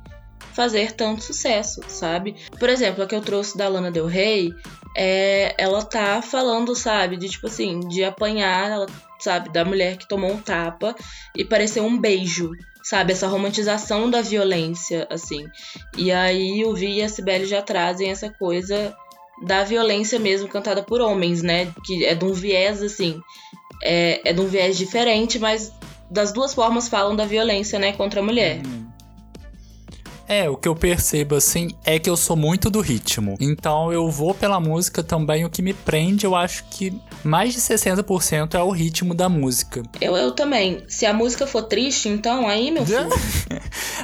[0.53, 2.35] fazer tanto sucesso, sabe?
[2.59, 4.53] Por exemplo, a que eu trouxe da Lana Del Rey,
[4.95, 8.85] é, ela tá falando, sabe, de tipo assim, de apanhar, ela,
[9.23, 10.95] sabe, da mulher que tomou um tapa
[11.35, 12.51] e parecer um beijo,
[12.83, 13.13] sabe?
[13.13, 15.47] Essa romantização da violência, assim.
[15.97, 18.95] E aí o Vi e a Sibeli já trazem essa coisa
[19.45, 21.71] da violência mesmo cantada por homens, né?
[21.85, 23.19] Que é de um viés, assim,
[23.83, 25.71] é, é de um viés diferente, mas
[26.09, 28.61] das duas formas falam da violência, né, contra a mulher.
[30.27, 33.35] É, o que eu percebo assim é que eu sou muito do ritmo.
[33.39, 35.45] Então eu vou pela música também.
[35.45, 36.93] O que me prende, eu acho que
[37.23, 39.83] mais de 60% é o ritmo da música.
[39.99, 40.83] Eu, eu também.
[40.87, 43.09] Se a música for triste, então aí, meu filho.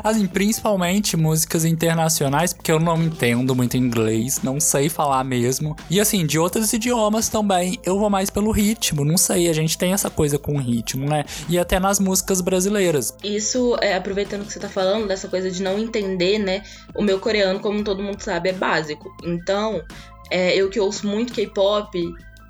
[0.03, 5.76] Assim, principalmente músicas internacionais, porque eu não entendo muito inglês, não sei falar mesmo.
[5.89, 9.78] E assim, de outros idiomas também, eu vou mais pelo ritmo, não sei, a gente
[9.78, 11.26] tem essa coisa com ritmo, né?
[11.47, 13.13] E até nas músicas brasileiras.
[13.24, 16.64] Isso, é, aproveitando que você tá falando dessa coisa de não entender, né?
[16.95, 19.10] O meu coreano, como todo mundo sabe, é básico.
[19.24, 19.84] Então,
[20.30, 21.97] é, eu que ouço muito K-pop,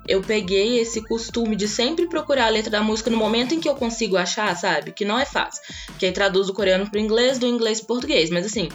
[0.08, 3.68] eu peguei esse costume de sempre procurar a letra da música no momento em que
[3.68, 4.92] eu consigo achar, sabe?
[4.92, 5.62] Que não é fácil.
[5.98, 8.30] Que aí traduz do coreano pro inglês, do inglês pro português.
[8.30, 8.68] Mas assim,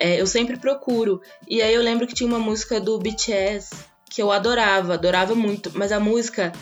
[0.00, 1.20] é, eu sempre procuro.
[1.46, 3.70] E aí eu lembro que tinha uma música do BTS
[4.08, 5.70] que eu adorava, adorava muito.
[5.74, 6.52] Mas a música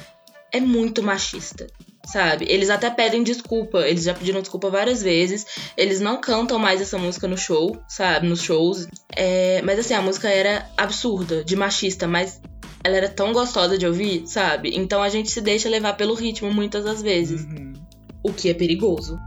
[0.50, 1.66] é muito machista.
[2.06, 2.46] Sabe?
[2.48, 5.44] Eles até pedem desculpa, eles já pediram desculpa várias vezes.
[5.76, 8.28] Eles não cantam mais essa música no show, sabe?
[8.28, 8.86] Nos shows.
[9.14, 12.40] É, mas assim, a música era absurda, de machista, mas
[12.84, 14.70] ela era tão gostosa de ouvir, sabe?
[14.76, 17.44] Então a gente se deixa levar pelo ritmo muitas das vezes.
[18.22, 19.18] O que é perigoso.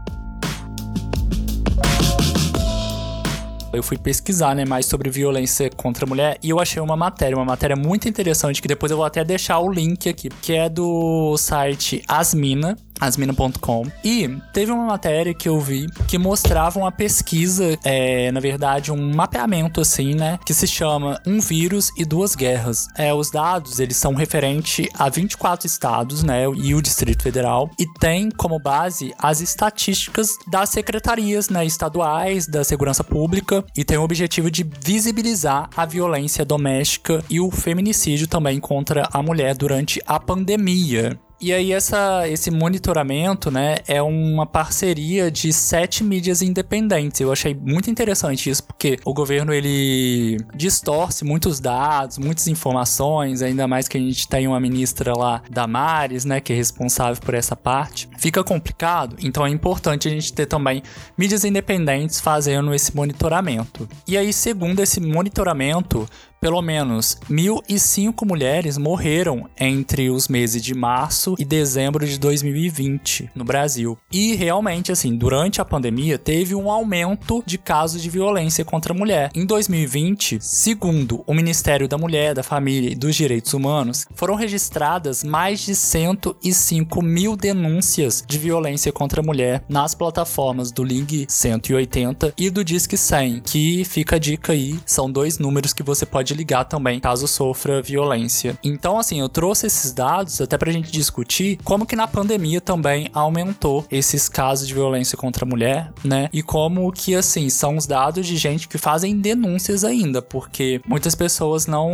[3.72, 7.36] Eu fui pesquisar, né, mais sobre violência contra a mulher e eu achei uma matéria,
[7.36, 10.68] uma matéria muito interessante que depois eu vou até deixar o link aqui, que é
[10.68, 13.86] do site Asmina, asmina.com.
[14.04, 19.14] E teve uma matéria que eu vi que mostrava uma pesquisa, é, na verdade, um
[19.14, 22.86] mapeamento assim, né, que se chama Um Vírus e Duas Guerras.
[22.96, 27.86] É, os dados, eles são referente a 24 estados, né, e o Distrito Federal, e
[27.98, 34.02] tem como base as estatísticas das secretarias, né, estaduais da segurança pública e tem o
[34.02, 40.18] objetivo de visibilizar a violência doméstica e o feminicídio também contra a mulher durante a
[40.18, 41.18] pandemia.
[41.40, 47.18] E aí essa, esse monitoramento, né, é uma parceria de sete mídias independentes.
[47.18, 53.66] Eu achei muito interessante isso, porque o governo ele distorce muitos dados, muitas informações, ainda
[53.66, 57.56] mais que a gente tem uma ministra lá, Damares, né, que é responsável por essa
[57.56, 58.06] parte.
[58.18, 60.82] Fica complicado, então é importante a gente ter também
[61.16, 63.88] mídias independentes fazendo esse monitoramento.
[64.06, 66.06] E aí, segundo esse monitoramento,
[66.40, 73.30] pelo menos 1.005 mulheres morreram entre os meses de março março e dezembro de 2020
[73.34, 73.98] no Brasil.
[74.10, 78.96] E realmente, assim, durante a pandemia teve um aumento de casos de violência contra a
[78.96, 79.30] mulher.
[79.34, 85.22] Em 2020, segundo o Ministério da Mulher, da Família e dos Direitos Humanos, foram registradas
[85.22, 92.34] mais de 105 mil denúncias de violência contra a mulher nas plataformas do Ling 180
[92.36, 96.34] e do Disque 100, que fica a dica aí, são dois números que você pode
[96.34, 98.58] ligar também caso sofra violência.
[98.62, 101.19] Então, assim, eu trouxe esses dados até pra gente discutir
[101.64, 106.28] como que na pandemia também aumentou esses casos de violência contra a mulher, né?
[106.32, 111.14] E como que, assim, são os dados de gente que fazem denúncias ainda, porque muitas
[111.14, 111.90] pessoas não,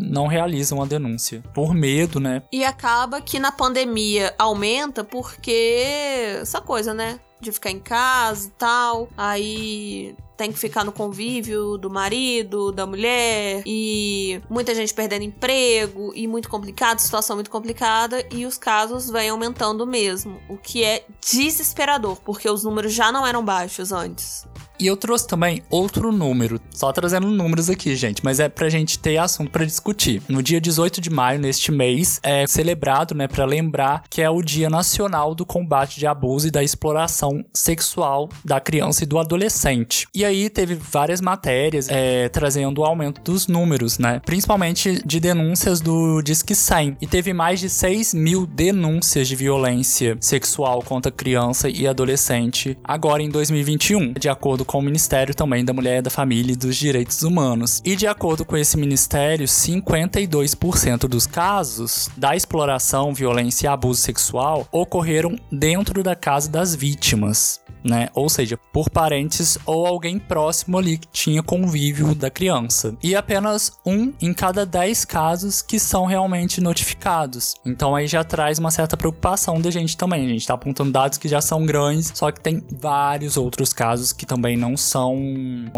[0.00, 2.42] não realizam a denúncia por medo, né?
[2.52, 7.18] E acaba que na pandemia aumenta porque essa coisa, né?
[7.40, 9.08] De ficar em casa e tal.
[9.16, 16.12] Aí tem que ficar no convívio do marido, da mulher, e muita gente perdendo emprego,
[16.14, 21.04] e muito complicado, situação muito complicada, e os casos vêm aumentando mesmo, o que é
[21.20, 24.46] desesperador, porque os números já não eram baixos antes.
[24.78, 28.98] E eu trouxe também outro número, só trazendo números aqui, gente, mas é pra gente
[28.98, 30.20] ter assunto para discutir.
[30.28, 34.42] No dia 18 de maio, neste mês, é celebrado, né, para lembrar que é o
[34.42, 40.08] Dia Nacional do Combate de Abuso e da Exploração Sexual da Criança e do Adolescente.
[40.12, 45.80] E aí teve várias matérias é, trazendo o aumento dos números, né, principalmente de denúncias
[45.80, 46.96] do Disque 100.
[47.00, 53.22] E teve mais de 6 mil denúncias de violência sexual contra criança e adolescente agora
[53.22, 57.22] em 2021, de acordo com o Ministério também da Mulher, da Família e dos Direitos
[57.22, 57.80] Humanos.
[57.84, 64.66] E de acordo com esse ministério, 52% dos casos da exploração, violência e abuso sexual
[64.70, 68.08] ocorreram dentro da casa das vítimas né?
[68.14, 72.96] Ou seja, por parentes ou alguém próximo ali que tinha convívio da criança.
[73.02, 77.54] E apenas um em cada dez casos que são realmente notificados.
[77.64, 80.24] Então aí já traz uma certa preocupação da gente também.
[80.24, 84.12] A gente tá apontando dados que já são grandes, só que tem vários outros casos
[84.12, 85.16] que também não são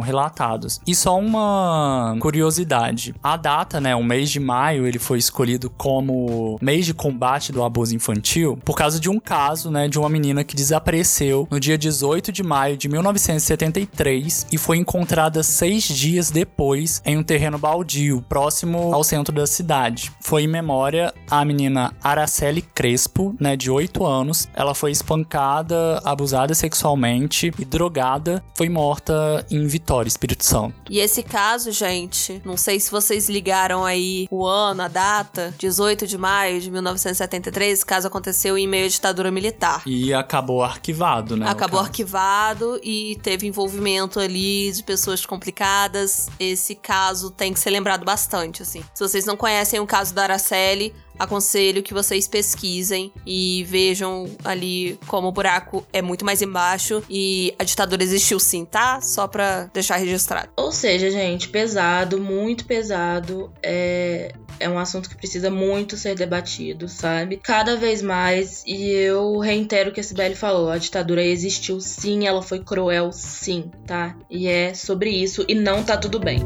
[0.02, 0.80] relatados.
[0.86, 6.58] E só uma curiosidade: a data, né, o mês de maio, ele foi escolhido como
[6.60, 10.44] mês de combate do abuso infantil por causa de um caso, né, de uma menina
[10.44, 16.30] que desapareceu no dia 18 18 de maio de 1973 e foi encontrada seis dias
[16.30, 20.12] depois em um terreno baldio, próximo ao centro da cidade.
[20.20, 24.46] Foi em memória a menina Araceli Crespo, né, de 8 anos.
[24.54, 28.44] Ela foi espancada, abusada sexualmente e drogada.
[28.54, 30.74] Foi morta em Vitória, Espírito Santo.
[30.90, 36.06] E esse caso, gente, não sei se vocês ligaram aí o ano, a data, 18
[36.06, 39.82] de maio de 1973, esse caso aconteceu em meio à ditadura militar.
[39.86, 41.48] E acabou arquivado, né?
[41.48, 46.28] Acabou arquivado e teve envolvimento ali de pessoas complicadas.
[46.38, 48.82] Esse caso tem que ser lembrado bastante, assim.
[48.94, 54.98] Se vocês não conhecem o caso da Araceli, aconselho que vocês pesquisem e vejam ali
[55.06, 59.00] como o buraco é muito mais embaixo e a ditadura existiu sim, tá?
[59.00, 60.48] Só pra deixar registrado.
[60.56, 63.52] Ou seja, gente, pesado, muito pesado.
[63.62, 67.38] É, é um assunto que precisa muito ser debatido, sabe?
[67.42, 68.62] Cada vez mais.
[68.66, 73.10] E eu reitero o que a Sibeli falou: a ditadura existiu sim, ela foi cruel
[73.12, 74.16] sim, tá?
[74.30, 76.40] E é sobre isso e não tá tudo bem.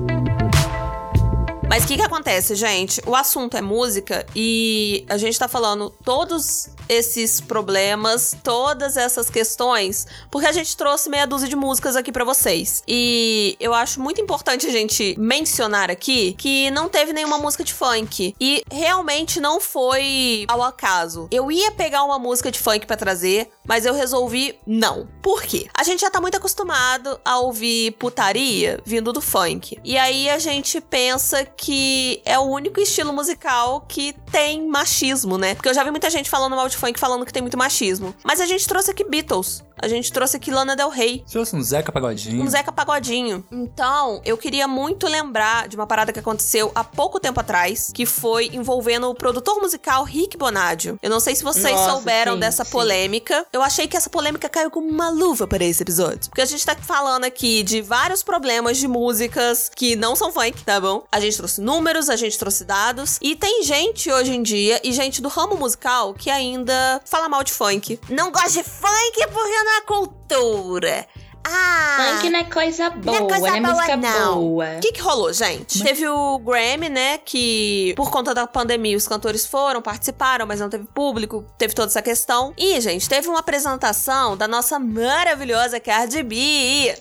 [1.70, 3.00] Mas o que que acontece, gente?
[3.06, 10.04] O assunto é música e a gente tá falando todos esses problemas, todas essas questões,
[10.32, 12.82] porque a gente trouxe meia dúzia de músicas aqui para vocês.
[12.88, 17.72] E eu acho muito importante a gente mencionar aqui que não teve nenhuma música de
[17.72, 21.28] funk e realmente não foi ao acaso.
[21.30, 25.06] Eu ia pegar uma música de funk para trazer, mas eu resolvi não.
[25.22, 25.68] Por quê?
[25.72, 29.78] A gente já tá muito acostumado a ouvir putaria vindo do funk.
[29.84, 35.54] E aí a gente pensa que é o único estilo musical que tem machismo, né?
[35.54, 38.12] Porque eu já vi muita gente falando mal de funk falando que tem muito machismo.
[38.24, 39.62] Mas a gente trouxe aqui Beatles.
[39.82, 41.24] A gente trouxe aqui Lana Del Rey.
[41.26, 42.42] Se fosse um Zeca Pagodinho.
[42.42, 43.42] Um Zeca Pagodinho.
[43.50, 48.04] Então, eu queria muito lembrar de uma parada que aconteceu há pouco tempo atrás, que
[48.04, 50.98] foi envolvendo o produtor musical Rick Bonadio.
[51.02, 52.70] Eu não sei se vocês Nossa, souberam sim, dessa sim.
[52.70, 53.46] polêmica.
[53.52, 56.28] Eu achei que essa polêmica caiu como uma luva para esse episódio.
[56.28, 60.62] Porque a gente tá falando aqui de vários problemas de músicas que não são funk,
[60.62, 61.04] tá bom?
[61.10, 63.18] A gente trouxe números, a gente trouxe dados.
[63.22, 67.42] E tem gente hoje em dia, e gente do ramo musical, que ainda fala mal
[67.42, 67.98] de funk.
[68.10, 71.06] Não gosta de funk porque não é cultura.
[71.44, 74.34] Ah, Funk não é coisa boa, não é coisa boa, música não.
[74.34, 74.76] boa.
[74.76, 75.82] O que, que rolou, gente?
[75.82, 77.18] Teve o Grammy, né?
[77.18, 81.88] Que por conta da pandemia os cantores foram, participaram, mas não teve público, teve toda
[81.88, 82.52] essa questão.
[82.58, 86.94] E, gente, teve uma apresentação da nossa maravilhosa Cardi B.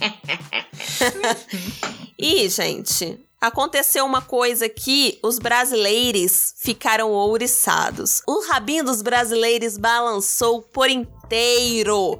[2.18, 8.22] e, gente, aconteceu uma coisa que os brasileiros ficaram ouriçados.
[8.26, 11.17] O rabinho dos brasileiros balançou por inteiro.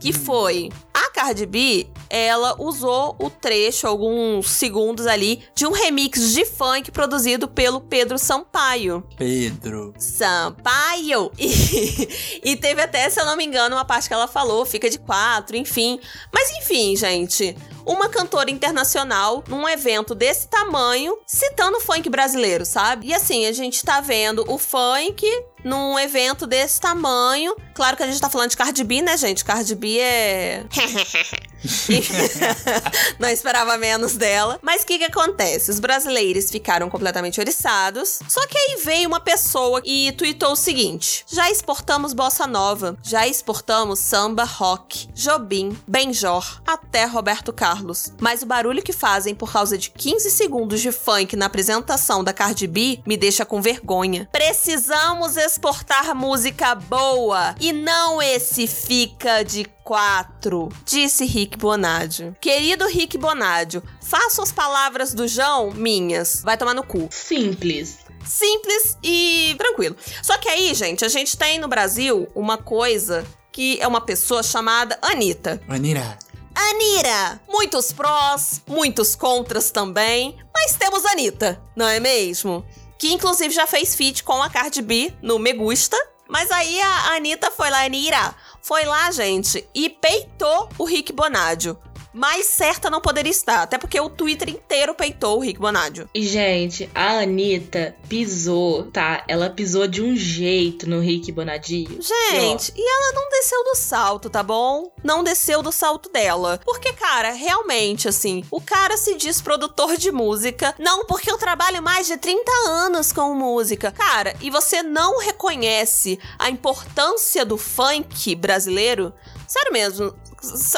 [0.00, 0.70] Que foi?
[0.92, 6.90] A Cardi B, ela usou o trecho, alguns segundos ali, de um remix de funk
[6.90, 9.04] produzido pelo Pedro Sampaio.
[9.16, 9.94] Pedro.
[9.98, 11.30] Sampaio!
[11.38, 14.88] E, e teve até, se eu não me engano, uma parte que ela falou, fica
[14.88, 16.00] de quatro, enfim.
[16.32, 17.56] Mas enfim, gente
[17.88, 23.08] uma cantora internacional num evento desse tamanho, citando o funk brasileiro, sabe?
[23.08, 25.26] E assim, a gente tá vendo o funk
[25.64, 27.56] num evento desse tamanho.
[27.74, 29.44] Claro que a gente tá falando de Cardi B, né, gente?
[29.44, 30.64] Cardi B é.
[33.18, 34.58] não esperava menos dela.
[34.62, 35.70] Mas o que que acontece?
[35.70, 38.20] Os brasileiros ficaram completamente oriçados.
[38.28, 43.26] Só que aí veio uma pessoa e tweetou o seguinte: Já exportamos bossa nova, já
[43.26, 48.12] exportamos samba, rock, Jobim, Benjor, até Roberto Carlos.
[48.20, 52.32] Mas o barulho que fazem por causa de 15 segundos de funk na apresentação da
[52.32, 54.28] Cardi B me deixa com vergonha.
[54.30, 62.36] Precisamos exportar música boa e não esse fica de quatro, disse Rick Bonadio.
[62.38, 66.42] Querido Rick Bonadio, faço as palavras do João minhas.
[66.42, 67.08] Vai tomar no cu.
[67.10, 68.00] Simples.
[68.26, 69.96] Simples e tranquilo.
[70.22, 74.42] Só que aí, gente, a gente tem no Brasil uma coisa que é uma pessoa
[74.42, 75.62] chamada Anitta.
[75.66, 76.18] Anira.
[76.54, 77.40] Anira!
[77.48, 82.66] Muitos prós, muitos contras também, mas temos Anitta, não é mesmo?
[82.98, 85.96] Que inclusive já fez feat com a Cardi B no Me Gusta.
[86.28, 91.78] Mas aí a Anitta foi lá, Anira, foi lá, gente, e peitou o Rick Bonadio
[92.12, 93.62] mais certa não poderia estar.
[93.62, 96.08] Até porque o Twitter inteiro peitou o Rick Bonadio.
[96.14, 99.24] E, gente, a Anitta pisou, tá?
[99.28, 102.00] Ela pisou de um jeito no Rick Bonadio.
[102.00, 104.92] Gente, e, e ela não desceu do salto, tá bom?
[105.02, 106.60] Não desceu do salto dela.
[106.64, 110.74] Porque, cara, realmente, assim, o cara se diz produtor de música.
[110.78, 113.92] Não, porque eu trabalho mais de 30 anos com música.
[113.92, 119.12] Cara, e você não reconhece a importância do funk brasileiro?
[119.48, 120.14] Sério mesmo,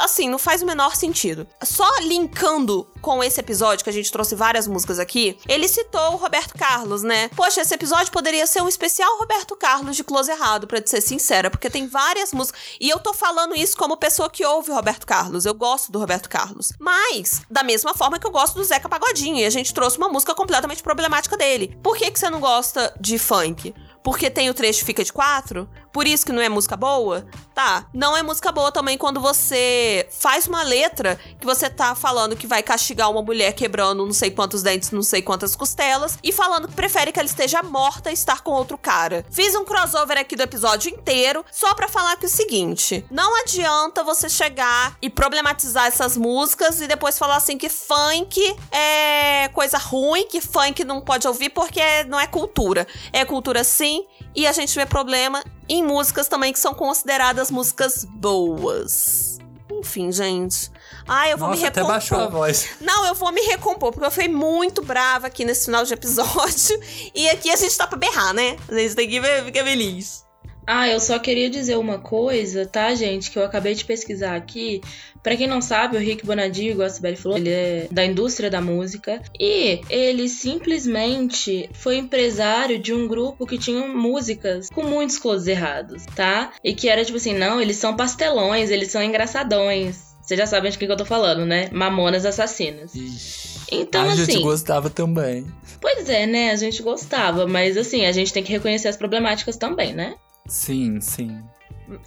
[0.00, 1.44] assim, não faz o menor sentido.
[1.60, 6.16] Só linkando com esse episódio, que a gente trouxe várias músicas aqui, ele citou o
[6.16, 7.28] Roberto Carlos, né?
[7.30, 11.50] Poxa, esse episódio poderia ser um especial Roberto Carlos de Close Errado, pra ser sincera,
[11.50, 12.60] porque tem várias músicas.
[12.80, 15.44] E eu tô falando isso como pessoa que ouve Roberto Carlos.
[15.44, 16.72] Eu gosto do Roberto Carlos.
[16.78, 20.08] Mas, da mesma forma que eu gosto do Zeca Pagodinho, e a gente trouxe uma
[20.08, 21.76] música completamente problemática dele.
[21.82, 23.74] Por que, que você não gosta de funk?
[24.02, 25.68] porque tem o trecho fica de quatro?
[25.92, 27.26] Por isso que não é música boa?
[27.60, 32.34] Tá, não é música boa também quando você faz uma letra que você tá falando
[32.34, 36.32] que vai castigar uma mulher quebrando não sei quantos dentes, não sei quantas costelas, e
[36.32, 39.26] falando que prefere que ela esteja morta e estar com outro cara.
[39.30, 43.42] Fiz um crossover aqui do episódio inteiro só para falar que é o seguinte: não
[43.42, 48.40] adianta você chegar e problematizar essas músicas e depois falar assim que funk
[48.72, 52.86] é coisa ruim, que funk não pode ouvir porque não é cultura.
[53.12, 58.04] É cultura sim e a gente vê problema em músicas também que são consideradas músicas
[58.04, 59.38] boas.
[59.72, 60.70] Enfim, gente.
[61.06, 61.82] Ah, eu vou Nossa, me recompor.
[61.82, 62.68] até baixou a voz.
[62.80, 66.80] Não, eu vou me recompor, porque eu fui muito brava aqui nesse final de episódio.
[67.14, 68.56] E aqui a gente tá pra berrar, né?
[68.68, 70.24] A gente tem que ficar feliz.
[70.66, 73.30] Ah, eu só queria dizer uma coisa, tá, gente?
[73.30, 74.80] Que eu acabei de pesquisar aqui.
[75.22, 78.50] Para quem não sabe, o Rick Bonadio, igual a Sibeli falou, ele é da indústria
[78.50, 79.20] da música.
[79.38, 86.04] E ele simplesmente foi empresário de um grupo que tinha músicas com muitos closes errados,
[86.14, 86.52] tá?
[86.64, 90.10] E que era tipo assim, não, eles são pastelões, eles são engraçadões.
[90.22, 91.68] Vocês já sabem de que eu tô falando, né?
[91.72, 92.94] Mamonas Assassinas.
[92.94, 93.60] Ixi.
[93.72, 94.24] Então, a assim.
[94.24, 95.46] gente gostava também.
[95.80, 96.50] Pois é, né?
[96.50, 100.14] A gente gostava, mas assim, a gente tem que reconhecer as problemáticas também, né?
[100.50, 101.40] Sim, sim.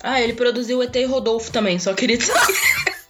[0.04, 2.34] Ah, ele produziu o ET e Rodolfo também, só queria dizer.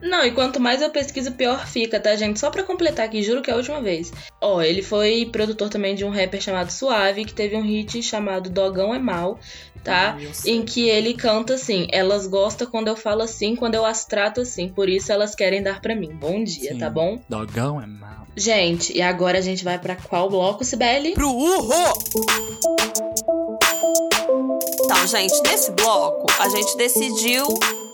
[0.00, 2.40] Não, e quanto mais eu pesquiso, pior fica, tá, gente?
[2.40, 4.10] Só pra completar aqui, juro que é a última vez.
[4.40, 8.48] Ó, ele foi produtor também de um rapper chamado Suave, que teve um hit chamado
[8.48, 9.38] Dogão é Mal,
[9.84, 10.16] tá?
[10.32, 10.54] Sei.
[10.54, 14.40] em que ele canta assim: Elas gostam quando eu falo assim, quando eu as trato
[14.40, 16.14] assim, por isso elas querem dar pra mim.
[16.14, 16.78] Bom dia, Sim.
[16.78, 17.20] tá bom?
[17.28, 18.26] Dogão é mal.
[18.34, 21.12] Gente, e agora a gente vai pra qual bloco, Sibeli?
[21.12, 21.74] Pro urro!
[24.90, 27.46] Então, gente, nesse bloco, a gente decidiu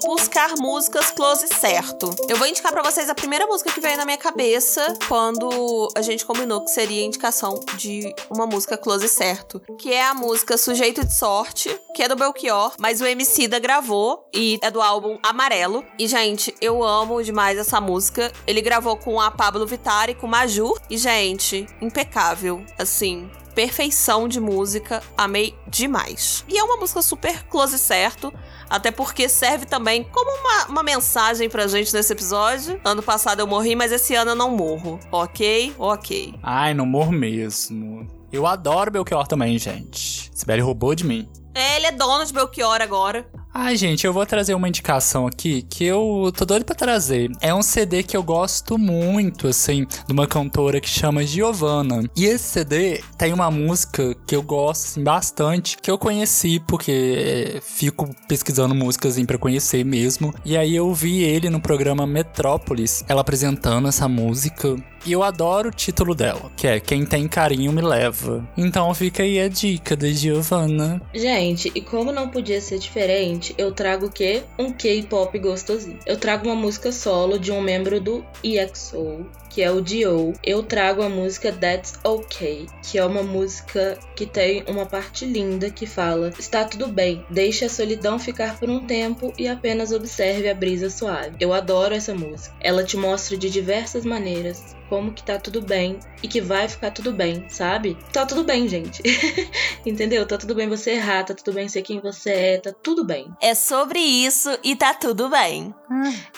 [0.02, 2.08] buscar músicas close certo.
[2.26, 6.00] Eu vou indicar pra vocês a primeira música que veio na minha cabeça quando a
[6.00, 11.04] gente combinou que seria indicação de uma música close certo, que é a música Sujeito
[11.04, 15.18] de Sorte, que é do Belchior, mas o MC da gravou e é do álbum
[15.22, 15.84] Amarelo.
[15.98, 18.32] E, gente, eu amo demais essa música.
[18.46, 20.74] Ele gravou com a Pablo Vittar e com o Maju.
[20.88, 22.64] E, gente, impecável.
[22.78, 26.44] Assim, perfeição de música, amei demais.
[26.46, 28.30] E é uma música super close certo,
[28.68, 32.78] até porque serve também como uma, uma mensagem pra gente nesse episódio.
[32.84, 35.00] Ano passado eu morri, mas esse ano eu não morro.
[35.10, 35.74] Ok?
[35.78, 36.34] Ok.
[36.42, 38.06] Ai, não morro mesmo.
[38.30, 40.30] Eu adoro Belchior também, gente.
[40.34, 41.26] Sibeli roubou de mim.
[41.54, 43.26] É, ele é dono de Belchior agora.
[43.58, 47.30] Ai, gente, eu vou trazer uma indicação aqui que eu tô doido pra trazer.
[47.40, 52.04] É um CD que eu gosto muito, assim, de uma cantora que chama Giovanna.
[52.14, 57.54] E esse CD tem uma música que eu gosto, assim, bastante, que eu conheci porque
[57.56, 60.34] é, fico pesquisando músicas assim, pra conhecer mesmo.
[60.44, 64.76] E aí eu vi ele no programa Metrópolis, ela apresentando essa música.
[65.06, 68.46] E eu adoro o título dela, que é Quem Tem Carinho Me Leva.
[68.56, 71.00] Então fica aí a dica da Giovanna.
[71.14, 74.42] Gente, e como não podia ser diferente, eu trago o quê?
[74.58, 75.98] Um K-pop gostosinho.
[76.06, 79.26] Eu trago uma música solo de um membro do EXO,
[79.56, 80.34] que é o Dio.
[80.44, 85.70] Eu trago a música That's Okay, que é uma música que tem uma parte linda
[85.70, 90.46] que fala: Está tudo bem, deixe a solidão ficar por um tempo e apenas observe
[90.50, 91.36] a brisa suave.
[91.40, 92.54] Eu adoro essa música.
[92.60, 96.90] Ela te mostra de diversas maneiras como que tá tudo bem e que vai ficar
[96.90, 97.96] tudo bem, sabe?
[98.12, 99.02] Tá tudo bem, gente.
[99.86, 100.26] Entendeu?
[100.26, 103.26] Tá tudo bem você errar, tá tudo bem ser quem você é, tá tudo bem.
[103.40, 105.74] É sobre isso e tá tudo bem.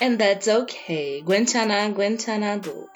[0.01, 1.21] And that's okay.
[1.23, 2.89] Guanchana do.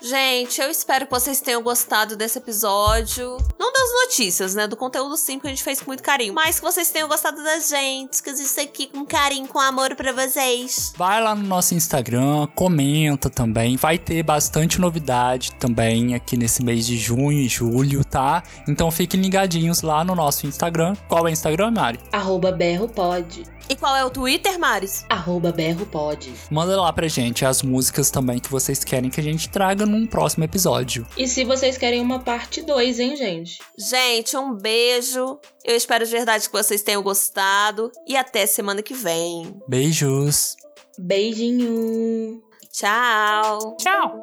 [0.00, 3.38] Gente, eu espero que vocês tenham gostado desse episódio.
[3.58, 4.66] Não das notícias, né?
[4.66, 6.34] Do conteúdo sim que a gente fez com muito carinho.
[6.34, 8.22] Mas que vocês tenham gostado da gente.
[8.22, 10.92] Que tá aqui com carinho, com amor pra vocês.
[10.96, 13.76] Vai lá no nosso Instagram, comenta também.
[13.76, 18.42] Vai ter bastante novidade também aqui nesse mês de junho e julho, tá?
[18.68, 20.94] Então fiquem ligadinhos lá no nosso Instagram.
[21.08, 22.00] Qual é o Instagram, Mari?
[22.12, 23.55] Arroba berro pode.
[23.68, 25.04] E qual é o Twitter, Maris?
[25.08, 26.32] Arroba berro pode.
[26.50, 30.06] Manda lá pra gente as músicas também que vocês querem que a gente traga num
[30.06, 31.06] próximo episódio.
[31.16, 33.58] E se vocês querem uma parte 2, hein, gente?
[33.76, 35.38] Gente, um beijo.
[35.64, 37.90] Eu espero de verdade que vocês tenham gostado.
[38.06, 39.60] E até semana que vem.
[39.68, 40.56] Beijos.
[40.98, 42.42] Beijinho.
[42.72, 43.76] Tchau.
[43.78, 44.22] Tchau.